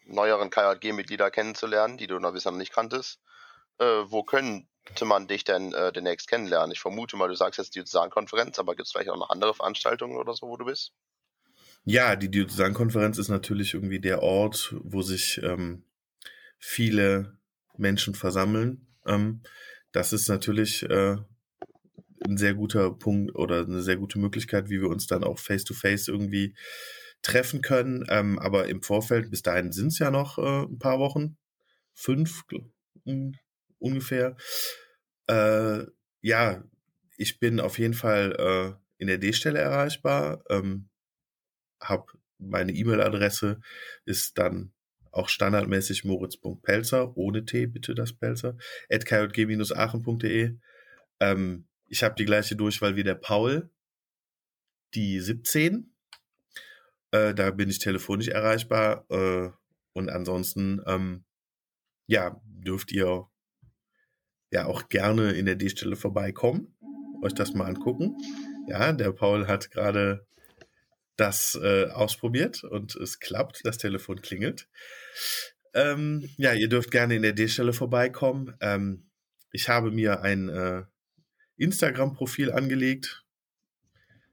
neueren 0.05 0.49
KJG-Mitglieder 0.49 1.31
kennenzulernen, 1.31 1.97
die 1.97 2.07
du 2.07 2.19
noch 2.19 2.33
bisher 2.33 2.51
noch 2.51 2.59
nicht 2.59 2.73
kanntest. 2.73 3.19
Äh, 3.79 3.85
wo 4.05 4.23
könnte 4.23 5.05
man 5.05 5.27
dich 5.27 5.43
denn 5.43 5.73
äh, 5.73 5.91
demnächst 5.91 6.27
kennenlernen? 6.27 6.71
Ich 6.71 6.79
vermute 6.79 7.17
mal, 7.17 7.27
du 7.27 7.35
sagst 7.35 7.57
jetzt 7.57 7.75
die 7.75 7.79
Diözesankonferenz, 7.79 8.59
aber 8.59 8.75
gibt 8.75 8.87
es 8.87 8.91
vielleicht 8.91 9.09
auch 9.09 9.17
noch 9.17 9.29
andere 9.29 9.53
Veranstaltungen 9.53 10.17
oder 10.17 10.33
so, 10.33 10.47
wo 10.47 10.57
du 10.57 10.65
bist? 10.65 10.93
Ja, 11.85 12.15
die 12.15 12.31
Diözesankonferenz 12.31 13.17
ist 13.17 13.29
natürlich 13.29 13.73
irgendwie 13.73 13.99
der 13.99 14.23
Ort, 14.23 14.73
wo 14.83 15.01
sich 15.01 15.41
ähm, 15.43 15.83
viele 16.57 17.37
Menschen 17.75 18.15
versammeln. 18.15 18.87
Ähm, 19.05 19.41
das 19.91 20.13
ist 20.13 20.29
natürlich 20.29 20.83
äh, 20.83 21.17
ein 22.33 22.37
sehr 22.37 22.53
guter 22.53 22.91
Punkt 22.91 23.35
oder 23.35 23.61
eine 23.61 23.81
sehr 23.81 23.97
gute 23.97 24.19
Möglichkeit, 24.19 24.69
wie 24.69 24.81
wir 24.81 24.89
uns 24.89 25.07
dann 25.07 25.23
auch 25.23 25.39
face-to-face 25.39 26.07
-face 26.07 26.11
irgendwie 26.11 26.55
treffen 27.21 27.61
können. 27.61 28.05
Ähm, 28.09 28.39
aber 28.39 28.67
im 28.67 28.81
Vorfeld, 28.81 29.31
bis 29.31 29.41
dahin 29.41 29.71
sind 29.71 29.87
es 29.87 29.99
ja 29.99 30.11
noch 30.11 30.37
äh, 30.37 30.63
ein 30.65 30.79
paar 30.79 30.99
Wochen, 30.99 31.37
fünf 31.93 32.43
um, 33.05 33.33
ungefähr. 33.79 34.35
Äh, 35.27 35.85
ja, 36.21 36.63
ich 37.17 37.39
bin 37.39 37.59
auf 37.59 37.79
jeden 37.79 37.93
Fall 37.93 38.35
äh, 38.37 38.83
in 38.97 39.07
der 39.07 39.17
D-Stelle 39.17 39.59
erreichbar, 39.59 40.43
ähm, 40.49 40.89
habe 41.81 42.05
meine 42.37 42.73
E-Mail-Adresse 42.73 43.59
ist 44.05 44.37
dann 44.37 44.73
auch 45.11 45.29
standardmäßig 45.29 46.03
moritz.pelzer, 46.03 47.15
ohne 47.15 47.45
T 47.45 47.67
bitte 47.67 47.93
das 47.93 48.13
Pelzer, 48.13 48.57
at 48.89 49.11
aachen.de. 49.11 50.57
Ähm, 51.19 51.67
ich 51.93 52.01
habe 52.01 52.15
die 52.15 52.25
gleiche 52.25 52.55
Durchwahl 52.55 52.95
wie 52.95 53.03
der 53.03 53.13
Paul, 53.13 53.69
die 54.95 55.19
17. 55.19 55.93
Äh, 57.11 57.35
da 57.35 57.51
bin 57.51 57.69
ich 57.69 57.77
telefonisch 57.77 58.29
erreichbar. 58.29 59.05
Äh, 59.11 59.51
und 59.93 60.09
ansonsten, 60.09 60.81
ähm, 60.87 61.23
ja, 62.07 62.41
dürft 62.45 62.91
ihr 62.91 63.27
ja 64.49 64.65
auch 64.65 64.89
gerne 64.89 65.33
in 65.33 65.45
der 65.45 65.55
D-Stelle 65.55 65.95
vorbeikommen, 65.95 66.75
euch 67.21 67.35
das 67.35 67.53
mal 67.53 67.67
angucken. 67.67 68.17
Ja, 68.67 68.91
der 68.91 69.11
Paul 69.11 69.45
hat 69.47 69.69
gerade 69.69 70.25
das 71.15 71.59
äh, 71.61 71.89
ausprobiert 71.91 72.63
und 72.63 72.95
es 72.95 73.19
klappt, 73.19 73.61
das 73.65 73.77
Telefon 73.77 74.19
klingelt. 74.19 74.67
Ähm, 75.75 76.27
ja, 76.37 76.53
ihr 76.53 76.69
dürft 76.69 76.89
gerne 76.89 77.15
in 77.15 77.21
der 77.21 77.33
D-Stelle 77.33 77.73
vorbeikommen. 77.73 78.55
Ähm, 78.61 79.11
ich 79.51 79.69
habe 79.69 79.91
mir 79.91 80.21
ein 80.21 80.49
äh, 80.49 80.85
Instagram-Profil 81.57 82.51
angelegt. 82.51 83.25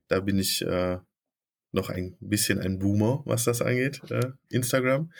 Da 0.08 0.20
bin 0.20 0.38
ich 0.38 0.62
äh, 0.62 0.98
noch 1.72 1.88
ein 1.88 2.16
bisschen 2.20 2.58
ein 2.58 2.78
Boomer, 2.78 3.22
was 3.26 3.44
das 3.44 3.62
angeht, 3.62 4.00
äh, 4.10 4.32
Instagram. 4.48 5.12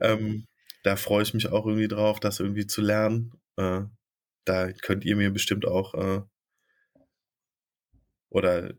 Ähm, 0.00 0.46
da 0.82 0.96
freue 0.96 1.22
ich 1.22 1.34
mich 1.34 1.48
auch 1.48 1.66
irgendwie 1.66 1.88
drauf, 1.88 2.20
das 2.20 2.40
irgendwie 2.40 2.66
zu 2.66 2.80
lernen. 2.80 3.32
Äh, 3.56 3.82
da 4.44 4.72
könnt 4.72 5.04
ihr 5.04 5.16
mir 5.16 5.30
bestimmt 5.30 5.66
auch 5.66 5.94
äh, 5.94 6.22
oder 8.30 8.74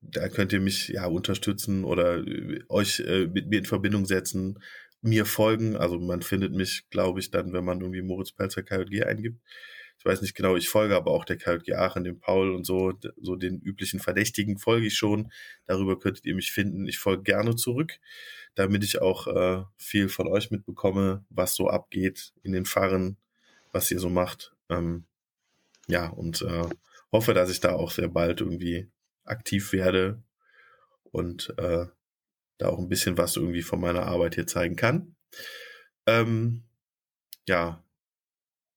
da 0.00 0.28
könnt 0.28 0.52
ihr 0.52 0.60
mich 0.60 0.88
ja 0.88 1.06
unterstützen 1.06 1.84
oder 1.84 2.18
äh, 2.26 2.60
euch 2.68 3.00
äh, 3.00 3.26
mit 3.26 3.48
mir 3.48 3.60
in 3.60 3.64
Verbindung 3.64 4.06
setzen, 4.06 4.58
mir 5.00 5.24
folgen. 5.24 5.76
Also 5.76 5.98
man 5.98 6.22
findet 6.22 6.52
mich, 6.52 6.88
glaube 6.90 7.20
ich, 7.20 7.30
dann, 7.30 7.52
wenn 7.52 7.64
man 7.64 7.80
irgendwie 7.80 8.02
Moritz 8.02 8.32
Pelzer 8.32 8.62
KJG 8.62 9.04
eingibt. 9.04 9.40
Ich 9.98 10.04
weiß 10.04 10.22
nicht 10.22 10.34
genau, 10.34 10.56
ich 10.56 10.68
folge 10.68 10.94
aber 10.94 11.10
auch 11.10 11.24
der 11.24 11.36
KJG 11.36 11.74
Aachen, 11.74 12.04
dem 12.04 12.20
Paul 12.20 12.54
und 12.54 12.64
so, 12.64 12.92
so 13.20 13.34
den 13.34 13.60
üblichen 13.60 13.98
Verdächtigen 13.98 14.58
folge 14.58 14.86
ich 14.86 14.96
schon. 14.96 15.32
Darüber 15.66 15.98
könntet 15.98 16.24
ihr 16.24 16.36
mich 16.36 16.52
finden. 16.52 16.86
Ich 16.86 16.98
folge 16.98 17.24
gerne 17.24 17.56
zurück, 17.56 17.98
damit 18.54 18.84
ich 18.84 19.00
auch 19.02 19.26
äh, 19.26 19.64
viel 19.76 20.08
von 20.08 20.28
euch 20.28 20.50
mitbekomme, 20.52 21.24
was 21.30 21.54
so 21.54 21.68
abgeht 21.68 22.32
in 22.44 22.52
den 22.52 22.64
Fahren, 22.64 23.16
was 23.72 23.90
ihr 23.90 23.98
so 23.98 24.08
macht. 24.08 24.54
Ähm, 24.68 25.04
ja, 25.88 26.08
und 26.08 26.42
äh, 26.42 26.68
hoffe, 27.10 27.34
dass 27.34 27.50
ich 27.50 27.60
da 27.60 27.72
auch 27.72 27.90
sehr 27.90 28.08
bald 28.08 28.40
irgendwie 28.40 28.88
aktiv 29.24 29.72
werde 29.72 30.22
und 31.10 31.52
äh, 31.58 31.86
da 32.58 32.68
auch 32.68 32.78
ein 32.78 32.88
bisschen 32.88 33.18
was 33.18 33.36
irgendwie 33.36 33.62
von 33.62 33.80
meiner 33.80 34.06
Arbeit 34.06 34.36
hier 34.36 34.46
zeigen 34.46 34.76
kann. 34.76 35.16
Ähm, 36.06 36.64
ja, 37.48 37.82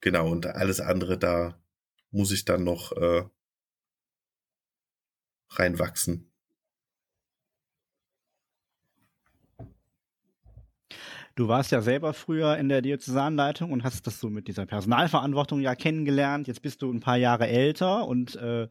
genau, 0.01 0.29
und 0.29 0.45
alles 0.45 0.79
andere, 0.79 1.17
da 1.17 1.57
muss 2.11 2.31
ich 2.31 2.45
dann 2.45 2.63
noch 2.63 2.91
äh, 2.91 3.23
reinwachsen. 5.51 6.31
Du 11.35 11.47
warst 11.47 11.71
ja 11.71 11.81
selber 11.81 12.13
früher 12.13 12.57
in 12.57 12.67
der 12.67 12.81
Diözesanleitung 12.81 13.71
und 13.71 13.83
hast 13.83 14.05
das 14.05 14.19
so 14.19 14.29
mit 14.29 14.49
dieser 14.49 14.65
Personalverantwortung 14.65 15.61
ja 15.61 15.75
kennengelernt. 15.75 16.47
Jetzt 16.47 16.61
bist 16.61 16.81
du 16.81 16.91
ein 16.91 16.99
paar 16.99 17.15
Jahre 17.15 17.47
älter 17.47 18.05
und 18.05 18.35
äh, 18.35 18.67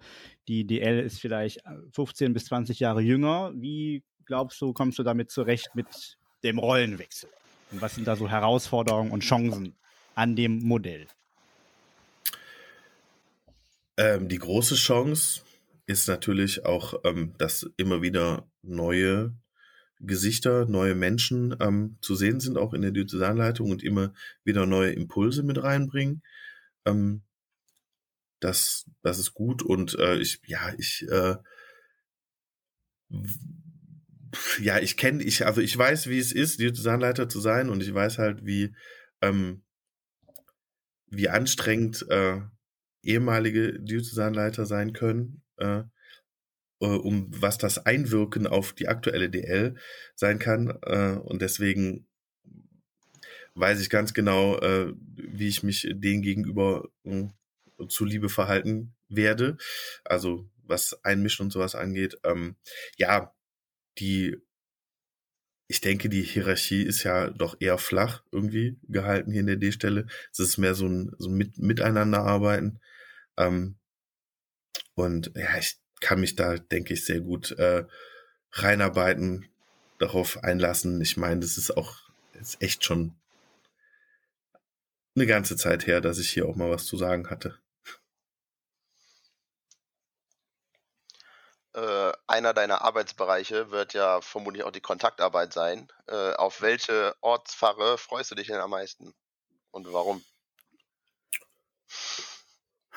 die 0.47 0.67
DL 0.67 1.01
ist 1.01 1.21
vielleicht 1.21 1.63
15 1.93 2.35
bis 2.35 2.45
20 2.47 2.79
Jahre 2.79 3.01
jünger. 3.01 3.53
Wie 3.55 4.05
glaubst 4.27 4.61
du, 4.61 4.75
kommst 4.75 4.99
du 4.99 5.03
damit 5.03 5.31
zurecht 5.31 5.71
mit 5.75 6.19
dem 6.45 6.59
Rollenwechsel? 6.59 7.31
Und 7.73 7.81
was 7.81 7.95
sind 7.95 8.07
da 8.07 8.15
so 8.15 8.29
Herausforderungen 8.29 9.11
und 9.11 9.23
Chancen 9.23 9.75
an 10.15 10.37
dem 10.37 10.59
Modell? 10.59 11.07
Ähm, 14.01 14.31
die 14.31 14.39
große 14.39 14.77
Chance 14.77 15.43
ist 15.85 16.09
natürlich 16.09 16.65
auch, 16.65 16.95
ähm, 17.05 17.35
dass 17.37 17.71
immer 17.77 18.01
wieder 18.01 18.51
neue 18.63 19.35
Gesichter, 19.99 20.65
neue 20.65 20.95
Menschen 20.95 21.55
ähm, 21.61 21.99
zu 22.01 22.15
sehen 22.15 22.41
sind, 22.41 22.57
auch 22.57 22.73
in 22.73 22.81
der 22.81 22.93
Diözesanleitung 22.93 23.71
und 23.71 23.83
immer 23.83 24.15
wieder 24.43 24.65
neue 24.65 24.93
Impulse 24.93 25.43
mit 25.43 25.63
reinbringen. 25.63 26.23
Ähm, 26.87 27.21
das, 28.41 28.87
das 29.03 29.19
ist 29.19 29.35
gut 29.35 29.63
und 29.63 29.99
äh, 29.99 30.17
ich, 30.17 30.41
ja, 30.47 30.73
ich, 30.79 31.07
äh, 31.11 31.37
ja, 34.63 34.79
ich 34.79 34.97
kenne, 34.97 35.23
ich, 35.23 35.45
also 35.45 35.61
ich 35.61 35.77
weiß, 35.77 36.09
wie 36.09 36.19
es 36.19 36.33
ist, 36.33 36.59
Diözesanleiter 36.59 37.29
zu 37.29 37.39
sein 37.39 37.69
und 37.69 37.83
ich 37.83 37.93
weiß 37.93 38.17
halt, 38.17 38.47
wie, 38.47 38.75
ähm, 39.21 39.63
wie 41.09 41.29
anstrengend 41.29 42.07
äh, 42.09 42.41
ehemalige 43.03 43.81
Diözesanleiter 43.81 44.67
sein 44.67 44.93
können. 44.93 45.43
Äh, 45.57 45.83
äh, 46.81 46.87
um 46.87 47.29
was 47.31 47.59
das 47.59 47.85
Einwirken 47.87 48.47
auf 48.47 48.73
die 48.73 48.89
aktuelle 48.89 49.31
DL 49.31 49.75
sein 50.15 50.39
kann. 50.39 50.79
Äh, 50.83 51.19
und 51.23 51.43
deswegen 51.43 52.07
weiß 53.55 53.81
ich 53.81 53.91
ganz 53.91 54.15
genau, 54.15 54.59
äh, 54.59 54.93
wie 55.17 55.49
ich 55.49 55.63
mich 55.63 55.89
denen 55.93 56.23
gegenüber 56.23 56.89
äh, 57.05 57.29
zuliebe 57.89 58.29
verhalten 58.29 58.95
werde. 59.09 59.59
Also 60.05 60.49
was 60.63 61.05
Einmischen 61.05 61.47
und 61.47 61.51
sowas 61.51 61.75
angeht. 61.75 62.19
Ähm, 62.25 62.57
ja, 62.97 63.35
die, 63.99 64.37
ich 65.69 65.81
denke, 65.81 66.09
die 66.09 66.23
Hierarchie 66.23 66.83
ist 66.83 67.03
ja 67.03 67.29
doch 67.29 67.57
eher 67.61 67.79
flach 67.79 68.23
irgendwie 68.33 68.79
gehalten 68.89 69.33
hier 69.33 69.41
in 69.41 69.47
der 69.47 69.57
D-Stelle. 69.57 70.07
Es 70.33 70.39
ist 70.39 70.59
mehr 70.59 70.75
so 70.75 70.87
ein, 70.87 71.13
so 71.19 71.29
ein 71.29 71.37
Mit 71.37 71.59
Miteinander 71.59 72.21
arbeiten. 72.21 72.81
Ähm, 73.41 73.77
und 74.95 75.33
ja, 75.35 75.57
ich 75.59 75.79
kann 76.01 76.21
mich 76.21 76.37
da, 76.37 76.57
denke 76.57 76.95
ich, 76.95 77.05
sehr 77.05 77.21
gut 77.21 77.53
äh, 77.53 77.85
reinarbeiten, 78.53 79.49
darauf 79.99 80.43
einlassen. 80.45 81.01
Ich 81.01 81.17
meine, 81.17 81.41
das 81.41 81.57
ist 81.57 81.77
auch 81.77 81.97
jetzt 82.35 82.61
echt 82.63 82.85
schon 82.85 83.15
eine 85.15 85.27
ganze 85.27 85.57
Zeit 85.57 85.87
her, 85.87 86.01
dass 86.01 86.19
ich 86.19 86.31
hier 86.31 86.47
auch 86.47 86.57
mal 86.57 86.71
was 86.71 86.87
zu 86.87 86.97
sagen 86.97 87.31
hatte. 87.31 87.59
Äh, 91.73 92.13
einer 92.27 92.53
deiner 92.53 92.83
Arbeitsbereiche 92.83 93.71
wird 93.71 93.95
ja 93.95 94.21
vermutlich 94.21 94.65
auch 94.65 94.73
die 94.73 94.81
Kontaktarbeit 94.81 95.53
sein. 95.53 95.89
Äh, 96.09 96.35
auf 96.35 96.63
welche 96.63 97.15
Ortspfarre 97.21 97.97
freust 97.97 98.31
du 98.31 98.35
dich 98.35 98.49
denn 98.49 98.57
am 98.61 98.71
meisten? 98.71 99.15
Und 99.71 99.93
warum? 99.93 100.25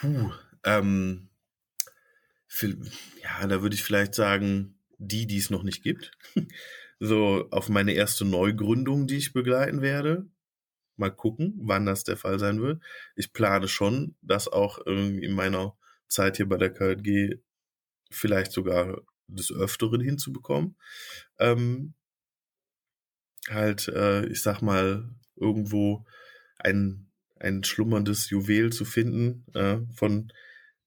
Puh, 0.04 0.34
ähm, 0.66 1.30
ja, 3.22 3.48
da 3.48 3.62
würde 3.62 3.74
ich 3.74 3.84
vielleicht 3.84 4.16
sagen, 4.16 4.78
die, 4.98 5.28
die 5.28 5.38
es 5.38 5.50
noch 5.50 5.64
nicht 5.64 5.82
gibt. 5.82 6.12
so 7.00 7.48
auf 7.52 7.70
meine 7.70 7.94
erste 7.94 8.26
Neugründung, 8.26 9.08
die 9.08 9.16
ich 9.16 9.32
begleiten 9.32 9.82
werde. 9.82 10.28
Mal 10.98 11.10
gucken, 11.10 11.54
wann 11.62 11.86
das 11.86 12.04
der 12.04 12.18
Fall 12.18 12.38
sein 12.38 12.62
wird. 12.62 12.84
Ich 13.16 13.32
plane 13.32 13.70
schon, 13.70 14.18
das 14.22 14.50
auch 14.50 14.86
irgendwie 14.86 15.24
in 15.24 15.32
meiner 15.32 15.78
Zeit 16.10 16.36
hier 16.36 16.50
bei 16.50 16.58
der 16.58 16.74
KJG 16.74 17.38
vielleicht 18.12 18.52
sogar 18.52 19.04
des 19.28 19.54
Öfteren 19.54 20.02
hinzubekommen. 20.02 20.76
Ähm, 21.40 21.94
halt, 23.50 23.88
äh, 23.88 24.26
ich 24.26 24.42
sag 24.42 24.62
mal, 24.62 25.10
irgendwo 25.38 26.06
ein, 26.60 27.10
ein 27.44 27.64
schlummerndes 27.64 28.30
Juwel 28.30 28.72
zu 28.72 28.86
finden 28.86 29.46
äh, 29.54 29.80
von 29.94 30.32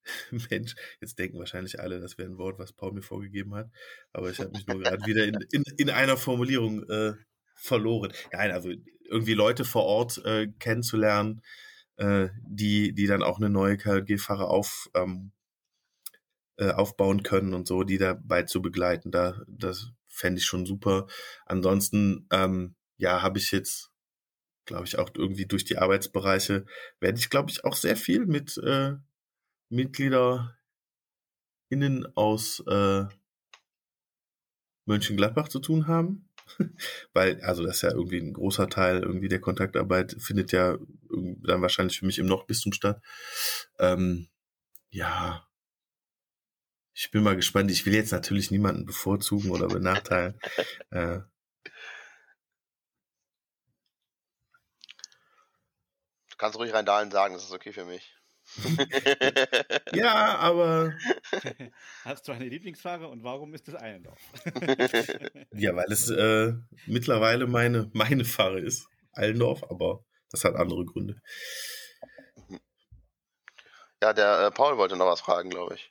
Mensch, 0.51 0.75
jetzt 1.01 1.19
denken 1.19 1.39
wahrscheinlich 1.39 1.81
alle, 1.81 2.01
das 2.01 2.17
wäre 2.19 2.29
ein 2.29 2.39
Wort, 2.39 2.59
was 2.59 2.73
Paul 2.73 2.93
mir 2.93 3.03
vorgegeben 3.03 3.55
hat, 3.55 3.71
aber 4.13 4.31
ich 4.31 4.39
habe 4.39 4.51
mich 4.51 4.67
nur 4.67 4.79
gerade 4.79 5.05
wieder 5.07 5.25
in, 5.25 5.37
in, 5.51 5.65
in 5.77 5.91
einer 5.91 6.17
Formulierung 6.17 6.89
äh, 6.89 7.15
verloren. 7.57 8.13
Nein, 8.33 8.53
also 8.53 8.71
irgendwie 9.09 9.35
Leute 9.35 9.65
vor 9.65 9.85
Ort 9.85 10.25
äh, 10.25 10.49
kennenzulernen, 10.59 11.43
äh, 11.97 12.29
die, 12.43 12.93
die 12.93 13.07
dann 13.07 13.23
auch 13.23 13.39
eine 13.39 13.51
neue 13.51 13.77
KLG-Fahrer 13.77 14.49
auf, 14.49 14.89
ähm, 14.95 15.33
äh, 16.59 16.71
aufbauen 16.71 17.23
können 17.23 17.55
und 17.55 17.67
so, 17.67 17.83
die 17.83 17.99
dabei 17.99 18.43
zu 18.43 18.63
begleiten. 18.63 19.11
Da, 19.11 19.43
das 19.49 19.93
fände 20.09 20.39
ich 20.39 20.47
schon 20.47 20.67
super. 20.67 21.07
Ansonsten, 21.45 22.27
ähm, 22.33 22.75
ja, 22.97 23.23
habe 23.23 23.39
ich 23.39 23.51
jetzt, 23.53 23.91
glaube 24.67 24.85
ich, 24.85 24.99
auch 24.99 25.11
irgendwie 25.15 25.47
durch 25.47 25.65
die 25.65 25.79
Arbeitsbereiche, 25.79 26.67
werde 27.01 27.19
ich, 27.19 27.31
glaube 27.31 27.51
ich, 27.51 27.65
auch 27.65 27.75
sehr 27.75 27.97
viel 27.97 28.27
mit 28.27 28.59
äh, 28.59 28.95
Mitglieder 29.69 30.57
innen 31.69 32.07
aus 32.17 32.63
äh, 32.67 33.05
Mönchengladbach 34.85 35.49
zu 35.49 35.59
tun 35.61 35.87
haben. 35.87 36.29
Weil, 37.13 37.41
also 37.41 37.65
das 37.65 37.77
ist 37.77 37.83
ja 37.83 37.91
irgendwie 37.91 38.21
ein 38.21 38.33
großer 38.33 38.69
Teil 38.69 39.03
irgendwie 39.03 39.29
der 39.29 39.41
Kontaktarbeit, 39.41 40.17
findet 40.21 40.53
ja 40.53 40.79
dann 41.11 41.63
wahrscheinlich 41.63 41.99
für 41.99 42.07
mich 42.07 42.19
im 42.19 42.27
Nordbistum 42.27 42.73
statt. 42.73 43.03
Ähm, 43.79 44.29
ja, 44.91 45.47
ich 46.95 47.11
bin 47.11 47.23
mal 47.23 47.37
gespannt. 47.37 47.71
Ich 47.71 47.85
will 47.85 47.95
jetzt 47.95 48.13
natürlich 48.13 48.51
niemanden 48.51 48.87
bevorzugen 48.87 49.51
oder 49.51 49.67
benachteilen. 49.69 50.39
äh, 50.91 51.21
Du 56.37 56.45
kannst 56.45 56.59
ruhig 56.59 56.75
Rheindahlen 56.75 57.11
sagen, 57.11 57.33
das 57.33 57.45
ist 57.45 57.53
okay 57.53 57.73
für 57.73 57.87
mich. 57.87 58.15
ja, 59.95 60.37
aber. 60.37 60.93
Hast 62.05 62.29
du 62.29 62.33
eine 62.33 62.47
Lieblingsfahrer 62.47 63.09
und 63.09 63.25
warum 63.25 63.55
ist 63.55 63.67
es 63.69 63.75
Eilendorf? 63.75 64.21
ja, 65.55 65.75
weil 65.75 65.91
es 65.91 66.11
äh, 66.11 66.53
mittlerweile 66.85 67.47
meine, 67.47 67.91
meine 67.95 68.27
Fahre 68.27 68.61
ist. 68.61 68.87
Eilendorf, 69.15 69.65
aber 69.71 70.05
das 70.31 70.45
hat 70.45 70.57
andere 70.57 70.85
Gründe. 70.85 71.17
Ja, 74.03 74.13
der 74.13 74.49
äh, 74.49 74.51
Paul 74.51 74.77
wollte 74.77 74.97
noch 74.97 75.07
was 75.07 75.23
fragen, 75.23 75.49
glaube 75.49 75.77
ich. 75.77 75.91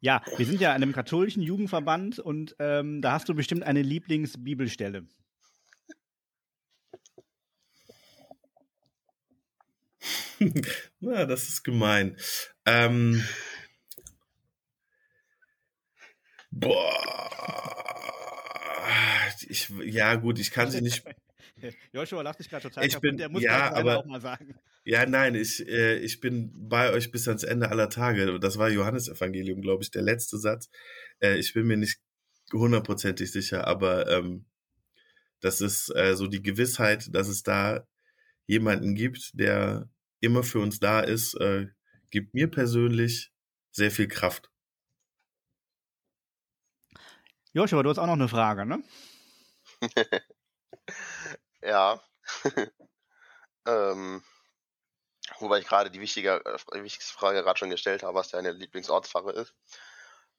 Ja, 0.00 0.22
wir 0.36 0.44
sind 0.44 0.60
ja 0.60 0.74
an 0.74 0.82
einem 0.82 0.92
katholischen 0.92 1.42
Jugendverband 1.42 2.18
und 2.18 2.54
ähm, 2.58 3.00
da 3.00 3.12
hast 3.12 3.30
du 3.30 3.34
bestimmt 3.34 3.62
eine 3.62 3.80
Lieblingsbibelstelle. 3.80 5.06
Na, 11.00 11.26
das 11.26 11.48
ist 11.48 11.62
gemein. 11.62 12.16
Ähm, 12.66 13.24
boah. 16.50 17.10
Ich, 19.48 19.68
ja, 19.84 20.14
gut, 20.16 20.38
ich 20.38 20.50
kann 20.50 20.70
sie 20.70 20.80
nicht. 20.80 21.04
Joshua 21.92 22.22
lacht 22.22 22.38
dich 22.38 22.48
gerade 22.48 22.62
total 22.62 22.84
ich 22.84 22.92
kaputt. 22.92 23.02
Bin, 23.02 23.16
der 23.16 23.28
muss 23.28 23.42
ja, 23.42 23.72
aber, 23.72 23.98
auch 23.98 24.06
mal 24.06 24.20
sagen. 24.20 24.54
Ja, 24.84 25.06
nein, 25.06 25.34
ich, 25.34 25.66
äh, 25.66 25.98
ich 25.98 26.20
bin 26.20 26.52
bei 26.68 26.92
euch 26.92 27.10
bis 27.10 27.28
ans 27.28 27.42
Ende 27.42 27.70
aller 27.70 27.90
Tage. 27.90 28.38
Das 28.40 28.58
war 28.58 28.70
Johannesevangelium, 28.70 29.60
glaube 29.60 29.82
ich, 29.82 29.90
der 29.90 30.02
letzte 30.02 30.38
Satz. 30.38 30.70
Äh, 31.20 31.36
ich 31.38 31.52
bin 31.52 31.66
mir 31.66 31.76
nicht 31.76 32.00
hundertprozentig 32.52 33.30
sicher, 33.30 33.66
aber 33.66 34.08
ähm, 34.10 34.46
das 35.40 35.60
ist 35.60 35.94
äh, 35.94 36.14
so 36.16 36.26
die 36.26 36.42
Gewissheit, 36.42 37.14
dass 37.14 37.28
es 37.28 37.42
da 37.42 37.86
jemanden 38.46 38.94
gibt, 38.94 39.30
der 39.34 39.88
immer 40.20 40.42
für 40.42 40.60
uns 40.60 40.80
da 40.80 41.00
ist, 41.00 41.34
äh, 41.34 41.68
gibt 42.10 42.34
mir 42.34 42.50
persönlich 42.50 43.32
sehr 43.70 43.90
viel 43.90 44.08
Kraft. 44.08 44.50
Joshua, 47.52 47.82
du 47.82 47.90
hast 47.90 47.98
auch 47.98 48.06
noch 48.06 48.12
eine 48.12 48.28
Frage, 48.28 48.64
ne? 48.64 48.82
ja. 51.62 52.00
ähm, 53.66 54.22
wobei 55.38 55.58
ich 55.58 55.66
gerade 55.66 55.90
die 55.90 56.00
wichtige, 56.00 56.44
äh, 56.44 56.82
wichtigste 56.82 57.12
Frage 57.12 57.42
gerade 57.42 57.58
schon 57.58 57.70
gestellt 57.70 58.02
habe, 58.02 58.14
was 58.14 58.28
deine 58.28 58.52
Lieblingsortsfahre 58.52 59.32
ist. 59.32 59.54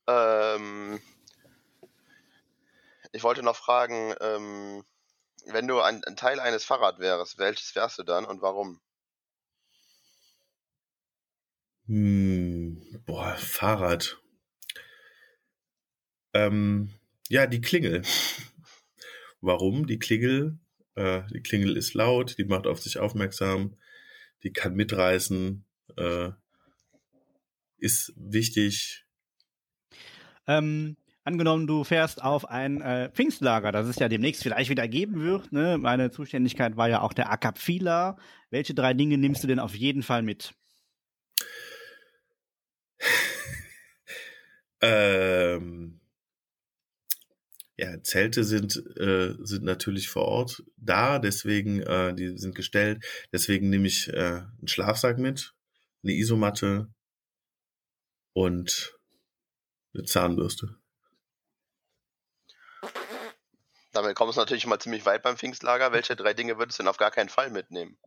Ähm, 0.07 1.01
ich 3.11 3.23
wollte 3.23 3.43
noch 3.43 3.57
fragen, 3.57 4.15
ähm, 4.21 4.85
wenn 5.45 5.67
du 5.67 5.81
ein, 5.81 6.03
ein 6.05 6.15
Teil 6.15 6.39
eines 6.39 6.63
Fahrrads 6.63 6.99
wärst, 6.99 7.37
welches 7.37 7.75
wärst 7.75 7.99
du 7.99 8.03
dann 8.03 8.25
und 8.25 8.41
warum? 8.41 8.79
Hm, 11.91 12.81
boah, 13.05 13.35
Fahrrad. 13.35 14.17
Ähm, 16.33 16.89
ja, 17.27 17.47
die 17.47 17.59
Klingel. 17.59 18.03
Warum? 19.41 19.87
Die 19.87 19.99
Klingel, 19.99 20.57
äh, 20.95 21.23
die 21.33 21.41
Klingel 21.41 21.75
ist 21.75 21.93
laut, 21.93 22.37
die 22.37 22.45
macht 22.45 22.65
auf 22.65 22.79
sich 22.79 22.97
aufmerksam, 22.97 23.75
die 24.43 24.53
kann 24.53 24.73
mitreißen, 24.73 25.65
äh, 25.97 26.29
ist 27.77 28.13
wichtig. 28.15 29.05
Ähm, 30.47 30.95
angenommen, 31.25 31.67
du 31.67 31.83
fährst 31.83 32.23
auf 32.23 32.47
ein 32.47 32.79
äh, 32.79 33.11
Pfingstlager, 33.11 33.73
das 33.73 33.89
es 33.89 33.97
ja 33.97 34.07
demnächst 34.07 34.43
vielleicht 34.43 34.69
wieder 34.69 34.87
geben 34.87 35.19
wird. 35.19 35.51
Ne? 35.51 35.77
Meine 35.77 36.09
Zuständigkeit 36.09 36.77
war 36.77 36.87
ja 36.87 37.01
auch 37.01 37.11
der 37.11 37.33
Akapfila. 37.33 38.17
Welche 38.49 38.73
drei 38.73 38.93
Dinge 38.93 39.17
nimmst 39.17 39.43
du 39.43 39.47
denn 39.47 39.59
auf 39.59 39.75
jeden 39.75 40.03
Fall 40.03 40.23
mit? 40.23 40.53
Ähm, 44.81 45.99
ja, 47.77 48.03
Zelte 48.03 48.43
sind, 48.43 48.75
äh, 48.97 49.33
sind 49.39 49.63
natürlich 49.63 50.09
vor 50.09 50.25
Ort 50.25 50.63
da, 50.77 51.19
deswegen, 51.19 51.81
äh, 51.81 52.13
die 52.13 52.37
sind 52.37 52.53
gestellt. 52.53 53.03
Deswegen 53.31 53.69
nehme 53.69 53.87
ich 53.87 54.09
äh, 54.09 54.19
einen 54.19 54.67
Schlafsack 54.67 55.17
mit, 55.17 55.53
eine 56.03 56.13
Isomatte 56.13 56.93
und 58.33 58.93
eine 59.93 60.03
Zahnbürste. 60.03 60.75
Damit 63.93 64.15
kommst 64.15 64.37
du 64.37 64.41
natürlich 64.41 64.67
mal 64.67 64.79
ziemlich 64.79 65.05
weit 65.05 65.23
beim 65.23 65.37
Pfingstlager. 65.37 65.91
Welche 65.91 66.15
drei 66.15 66.33
Dinge 66.33 66.57
würdest 66.57 66.79
du 66.79 66.83
denn 66.83 66.89
auf 66.89 66.97
gar 66.97 67.11
keinen 67.11 67.29
Fall 67.29 67.49
mitnehmen? 67.49 67.97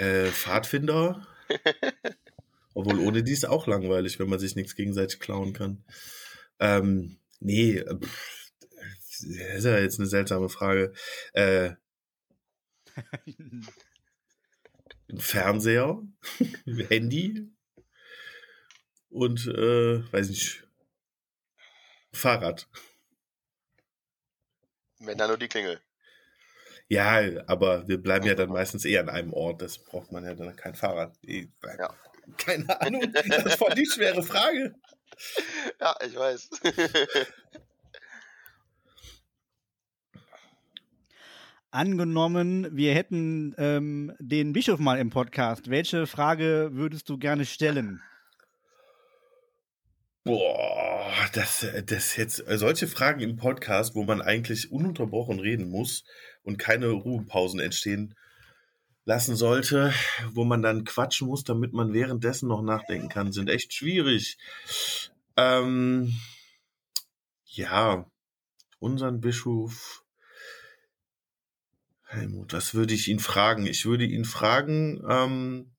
Äh. 0.00 0.26
äh, 0.26 0.30
Pfadfinder. 0.30 1.26
Obwohl 2.74 3.00
ohne 3.00 3.22
die 3.22 3.32
ist 3.32 3.46
auch 3.46 3.66
langweilig, 3.66 4.18
wenn 4.18 4.28
man 4.28 4.38
sich 4.38 4.54
nichts 4.54 4.76
gegenseitig 4.76 5.18
klauen 5.20 5.52
kann. 5.52 5.84
Ähm, 6.60 7.18
nee, 7.40 7.82
pff, 7.82 8.40
das 9.20 9.58
ist 9.58 9.64
ja 9.64 9.78
jetzt 9.78 9.98
eine 9.98 10.08
seltsame 10.08 10.48
Frage. 10.48 10.92
Äh, 11.32 11.72
ein 13.26 15.18
Fernseher, 15.18 16.00
Handy 16.88 17.50
und 19.10 19.46
äh, 19.46 20.12
weiß 20.12 20.28
nicht, 20.28 20.64
Fahrrad. 22.12 22.68
Wenn 25.00 25.18
da 25.18 25.26
nur 25.26 25.38
die 25.38 25.48
Klingel. 25.48 25.80
Ja, 26.90 27.22
aber 27.46 27.86
wir 27.86 28.02
bleiben 28.02 28.26
ja 28.26 28.34
dann 28.34 28.48
meistens 28.48 28.84
eher 28.84 29.02
an 29.02 29.08
einem 29.08 29.32
Ort. 29.32 29.62
Das 29.62 29.78
braucht 29.78 30.10
man 30.10 30.24
ja 30.24 30.34
dann 30.34 30.56
kein 30.56 30.74
Fahrrad. 30.74 31.16
Ja. 31.22 31.94
Keine 32.36 32.68
Ahnung. 32.80 33.12
Das 33.12 33.44
ist 33.44 33.54
voll 33.54 33.74
die 33.74 33.86
schwere 33.86 34.24
Frage. 34.24 34.74
Ja, 35.80 35.94
ich 36.04 36.16
weiß. 36.16 36.50
Angenommen, 41.70 42.66
wir 42.76 42.92
hätten 42.92 43.54
ähm, 43.56 44.12
den 44.18 44.52
Bischof 44.52 44.80
mal 44.80 44.98
im 44.98 45.10
Podcast. 45.10 45.70
Welche 45.70 46.08
Frage 46.08 46.70
würdest 46.72 47.08
du 47.08 47.18
gerne 47.18 47.44
stellen? 47.46 48.02
Boah, 50.30 51.12
das, 51.32 51.66
das 51.86 52.14
jetzt 52.14 52.36
solche 52.46 52.86
Fragen 52.86 53.18
im 53.18 53.36
Podcast, 53.36 53.96
wo 53.96 54.04
man 54.04 54.22
eigentlich 54.22 54.70
ununterbrochen 54.70 55.40
reden 55.40 55.68
muss 55.68 56.04
und 56.44 56.56
keine 56.56 56.86
Ruhepausen 56.86 57.58
entstehen 57.58 58.14
lassen 59.04 59.34
sollte, 59.34 59.92
wo 60.28 60.44
man 60.44 60.62
dann 60.62 60.84
quatschen 60.84 61.26
muss, 61.26 61.42
damit 61.42 61.72
man 61.72 61.92
währenddessen 61.92 62.48
noch 62.48 62.62
nachdenken 62.62 63.08
kann, 63.08 63.32
sind 63.32 63.50
echt 63.50 63.74
schwierig. 63.74 64.38
Ähm, 65.36 66.14
ja, 67.46 68.08
unseren 68.78 69.20
Bischof. 69.20 70.04
Helmut, 72.04 72.52
was 72.52 72.72
würde 72.72 72.94
ich 72.94 73.08
ihn 73.08 73.18
fragen? 73.18 73.66
Ich 73.66 73.84
würde 73.84 74.04
ihn 74.04 74.24
fragen, 74.24 75.02
ähm, 75.10 75.72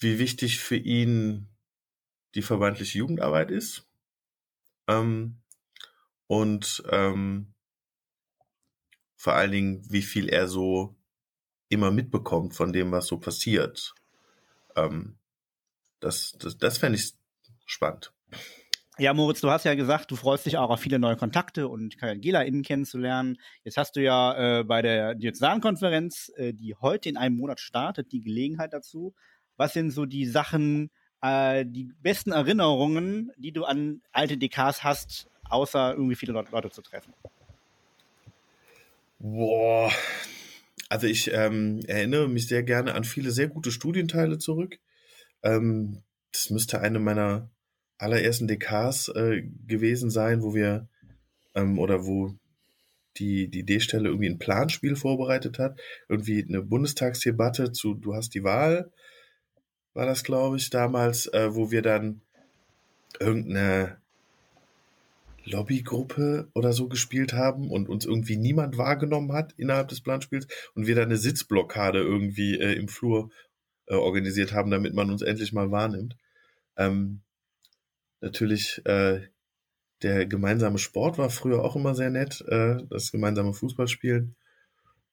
wie 0.00 0.18
wichtig 0.18 0.58
für 0.58 0.76
ihn 0.76 1.46
die 2.34 2.42
vermeintliche 2.42 2.98
Jugendarbeit 2.98 3.50
ist. 3.50 3.86
Ähm, 4.88 5.40
und 6.26 6.82
ähm, 6.90 7.54
vor 9.16 9.34
allen 9.34 9.52
Dingen, 9.52 9.82
wie 9.90 10.02
viel 10.02 10.28
er 10.28 10.48
so 10.48 10.96
immer 11.68 11.90
mitbekommt 11.90 12.54
von 12.54 12.72
dem, 12.72 12.92
was 12.92 13.06
so 13.06 13.18
passiert. 13.18 13.94
Ähm, 14.76 15.16
das 16.00 16.36
das, 16.38 16.58
das 16.58 16.78
fände 16.78 16.98
ich 16.98 17.12
spannend. 17.66 18.12
Ja, 18.98 19.14
Moritz, 19.14 19.40
du 19.40 19.50
hast 19.50 19.64
ja 19.64 19.74
gesagt, 19.74 20.10
du 20.10 20.16
freust 20.16 20.44
dich 20.44 20.58
auch 20.58 20.68
auf 20.68 20.80
viele 20.80 20.98
neue 20.98 21.16
Kontakte 21.16 21.68
und 21.68 21.96
KGlerInnen 21.96 22.62
kennenzulernen. 22.62 23.38
Jetzt 23.64 23.78
hast 23.78 23.96
du 23.96 24.02
ja 24.02 24.60
äh, 24.60 24.64
bei 24.64 24.82
der 24.82 25.14
Diözesankonferenz, 25.14 26.30
äh, 26.36 26.52
die 26.52 26.74
heute 26.74 27.08
in 27.08 27.16
einem 27.16 27.36
Monat 27.36 27.60
startet, 27.60 28.12
die 28.12 28.20
Gelegenheit 28.20 28.74
dazu. 28.74 29.14
Was 29.56 29.72
sind 29.72 29.90
so 29.90 30.04
die 30.04 30.26
Sachen, 30.26 30.90
äh, 31.22 31.64
die 31.66 31.90
besten 32.02 32.32
Erinnerungen, 32.32 33.32
die 33.36 33.52
du 33.52 33.64
an 33.64 34.00
alte 34.12 34.36
DKs 34.36 34.84
hast, 34.84 35.28
außer 35.48 35.92
irgendwie 35.92 36.16
viele 36.16 36.32
Leute 36.32 36.70
zu 36.70 36.82
treffen? 36.82 37.12
Boah, 39.18 39.92
also 40.88 41.06
ich 41.06 41.30
ähm, 41.32 41.80
erinnere 41.86 42.28
mich 42.28 42.48
sehr 42.48 42.62
gerne 42.62 42.94
an 42.94 43.04
viele 43.04 43.30
sehr 43.30 43.48
gute 43.48 43.70
Studienteile 43.70 44.38
zurück. 44.38 44.78
Ähm, 45.42 46.02
das 46.32 46.50
müsste 46.50 46.80
eine 46.80 46.98
meiner 46.98 47.50
allerersten 47.98 48.48
DKs 48.48 49.08
äh, 49.08 49.42
gewesen 49.66 50.10
sein, 50.10 50.42
wo 50.42 50.54
wir 50.54 50.88
ähm, 51.54 51.78
oder 51.78 52.06
wo 52.06 52.34
die, 53.18 53.48
die 53.48 53.64
D-Stelle 53.64 54.08
irgendwie 54.08 54.28
ein 54.30 54.38
Planspiel 54.38 54.96
vorbereitet 54.96 55.58
hat. 55.58 55.78
Irgendwie 56.08 56.44
eine 56.48 56.62
Bundestagsdebatte 56.62 57.72
zu 57.72 57.94
Du 57.94 58.14
hast 58.14 58.34
die 58.34 58.44
Wahl, 58.44 58.90
war 59.94 60.06
das, 60.06 60.24
glaube 60.24 60.56
ich, 60.56 60.70
damals, 60.70 61.26
äh, 61.26 61.54
wo 61.54 61.70
wir 61.70 61.82
dann 61.82 62.20
irgendeine 63.18 63.98
Lobbygruppe 65.44 66.48
oder 66.54 66.72
so 66.72 66.88
gespielt 66.88 67.32
haben 67.32 67.70
und 67.70 67.88
uns 67.88 68.04
irgendwie 68.04 68.36
niemand 68.36 68.78
wahrgenommen 68.78 69.32
hat 69.32 69.52
innerhalb 69.56 69.88
des 69.88 70.00
Planspiels 70.00 70.46
und 70.74 70.86
wir 70.86 70.94
dann 70.94 71.06
eine 71.06 71.16
Sitzblockade 71.16 71.98
irgendwie 71.98 72.58
äh, 72.58 72.74
im 72.74 72.88
Flur 72.88 73.30
äh, 73.86 73.94
organisiert 73.94 74.52
haben, 74.52 74.70
damit 74.70 74.94
man 74.94 75.10
uns 75.10 75.22
endlich 75.22 75.52
mal 75.52 75.70
wahrnimmt. 75.70 76.16
Ähm, 76.76 77.22
natürlich 78.20 78.84
äh, 78.86 79.28
der 80.02 80.26
gemeinsame 80.26 80.78
Sport 80.78 81.18
war 81.18 81.30
früher 81.30 81.62
auch 81.62 81.76
immer 81.76 81.94
sehr 81.94 82.10
nett, 82.10 82.42
äh, 82.48 82.78
das 82.88 83.12
gemeinsame 83.12 83.52
Fußballspielen. 83.52 84.36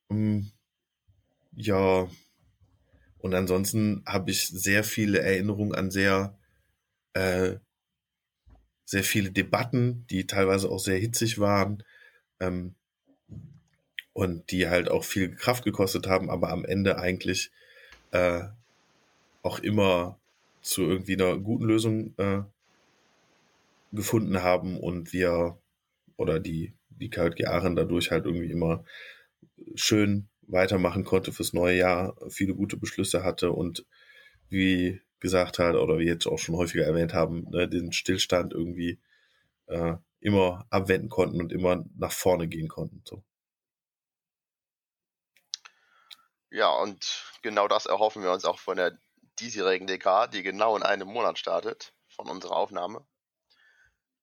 Ähm, 0.09 0.51
ja, 1.53 2.07
und 3.19 3.33
ansonsten 3.33 4.03
habe 4.05 4.31
ich 4.31 4.47
sehr 4.47 4.83
viele 4.83 5.19
Erinnerungen 5.19 5.75
an 5.75 5.91
sehr, 5.91 6.37
äh, 7.13 7.55
sehr 8.85 9.03
viele 9.03 9.31
Debatten, 9.31 10.05
die 10.09 10.27
teilweise 10.27 10.69
auch 10.69 10.79
sehr 10.79 10.97
hitzig 10.97 11.39
waren 11.39 11.83
ähm, 12.39 12.75
und 14.13 14.51
die 14.51 14.67
halt 14.67 14.89
auch 14.89 15.03
viel 15.03 15.35
Kraft 15.35 15.63
gekostet 15.63 16.07
haben, 16.07 16.29
aber 16.29 16.49
am 16.49 16.63
Ende 16.63 16.99
eigentlich 16.99 17.51
äh, 18.11 18.43
auch 19.43 19.59
immer 19.59 20.19
zu 20.61 20.83
irgendwie 20.83 21.13
einer 21.13 21.37
guten 21.37 21.65
Lösung 21.65 22.13
äh, 22.17 22.43
gefunden 23.93 24.43
haben 24.43 24.79
und 24.79 25.13
wir 25.13 25.57
oder 26.17 26.39
die, 26.39 26.73
die 26.89 27.09
KJG 27.09 27.45
Aachen 27.45 27.75
dadurch 27.75 28.11
halt 28.11 28.25
irgendwie 28.25 28.51
immer 28.51 28.83
schön 29.75 30.27
weitermachen 30.47 31.03
konnte 31.03 31.31
fürs 31.31 31.53
neue 31.53 31.77
Jahr, 31.77 32.15
viele 32.29 32.55
gute 32.55 32.77
Beschlüsse 32.77 33.23
hatte 33.23 33.51
und 33.51 33.85
wie 34.49 35.01
gesagt 35.19 35.59
hat 35.59 35.75
oder 35.75 35.99
wie 35.99 36.05
jetzt 36.05 36.27
auch 36.27 36.39
schon 36.39 36.55
häufiger 36.55 36.85
erwähnt 36.85 37.13
haben, 37.13 37.47
ne, 37.49 37.67
den 37.67 37.91
Stillstand 37.91 38.53
irgendwie 38.53 38.99
äh, 39.67 39.95
immer 40.19 40.65
abwenden 40.69 41.09
konnten 41.09 41.41
und 41.41 41.51
immer 41.51 41.83
nach 41.95 42.11
vorne 42.11 42.47
gehen 42.47 42.67
konnten. 42.67 43.01
So. 43.05 43.23
Ja, 46.49 46.69
und 46.69 47.23
genau 47.41 47.67
das 47.67 47.85
erhoffen 47.85 48.23
wir 48.23 48.31
uns 48.31 48.45
auch 48.45 48.59
von 48.59 48.77
der 48.77 48.97
diesjährigen 49.39 49.87
DK, 49.87 50.27
die 50.27 50.43
genau 50.43 50.75
in 50.75 50.83
einem 50.83 51.07
Monat 51.07 51.37
startet, 51.37 51.93
von 52.07 52.29
unserer 52.29 52.55
Aufnahme. 52.55 53.05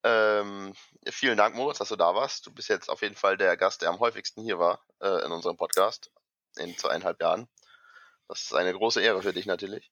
Ähm, 0.04 0.74
vielen 1.08 1.38
Dank, 1.38 1.56
Moritz, 1.56 1.78
dass 1.78 1.88
du 1.88 1.96
da 1.96 2.14
warst. 2.14 2.46
Du 2.46 2.52
bist 2.52 2.68
jetzt 2.68 2.90
auf 2.90 3.00
jeden 3.00 3.16
Fall 3.16 3.38
der 3.38 3.56
Gast, 3.56 3.80
der 3.80 3.88
am 3.88 4.00
häufigsten 4.00 4.42
hier 4.42 4.58
war 4.58 4.80
äh, 5.00 5.24
in 5.24 5.32
unserem 5.32 5.56
Podcast 5.56 6.10
in 6.58 6.76
zweieinhalb 6.76 7.20
Jahren. 7.22 7.48
Das 8.28 8.42
ist 8.42 8.54
eine 8.54 8.72
große 8.72 9.00
Ehre 9.00 9.22
für 9.22 9.32
dich 9.32 9.46
natürlich. 9.46 9.90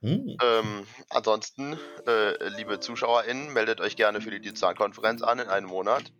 Mhm. 0.00 0.36
Ähm, 0.42 0.86
ansonsten, 1.10 1.78
äh, 2.08 2.48
liebe 2.48 2.80
ZuschauerInnen, 2.80 3.52
meldet 3.52 3.80
euch 3.80 3.94
gerne 3.94 4.20
für 4.20 4.32
die 4.32 4.40
Digitalkonferenz 4.40 5.22
an 5.22 5.38
in 5.38 5.48
einem 5.48 5.68
Monat. 5.68 6.12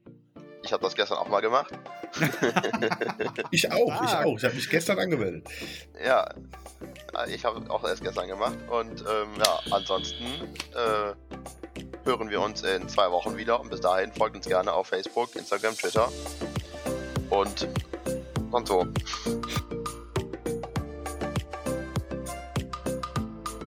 Ich 0.62 0.72
habe 0.72 0.84
das 0.84 0.94
gestern 0.94 1.18
auch 1.18 1.28
mal 1.28 1.40
gemacht. 1.40 1.72
ich 3.50 3.72
auch, 3.72 4.04
ich 4.04 4.14
auch. 4.14 4.36
Ich 4.36 4.44
habe 4.44 4.54
mich 4.54 4.70
gestern 4.70 5.00
angemeldet. 5.00 5.48
Ja, 6.04 6.32
ich 7.26 7.44
habe 7.44 7.68
auch 7.68 7.82
erst 7.82 8.04
gestern 8.04 8.28
gemacht. 8.28 8.56
Und 8.68 9.00
ähm, 9.00 9.28
ja, 9.38 9.60
ansonsten 9.72 10.24
äh, 10.76 11.14
hören 12.04 12.30
wir 12.30 12.40
uns 12.40 12.62
in 12.62 12.88
zwei 12.88 13.10
Wochen 13.10 13.36
wieder. 13.36 13.60
Und 13.60 13.70
bis 13.70 13.80
dahin 13.80 14.12
folgt 14.12 14.36
uns 14.36 14.46
gerne 14.46 14.72
auf 14.72 14.88
Facebook, 14.88 15.34
Instagram, 15.36 15.76
Twitter 15.76 16.08
und, 17.30 17.68
und 18.50 18.68
so. 18.68 18.86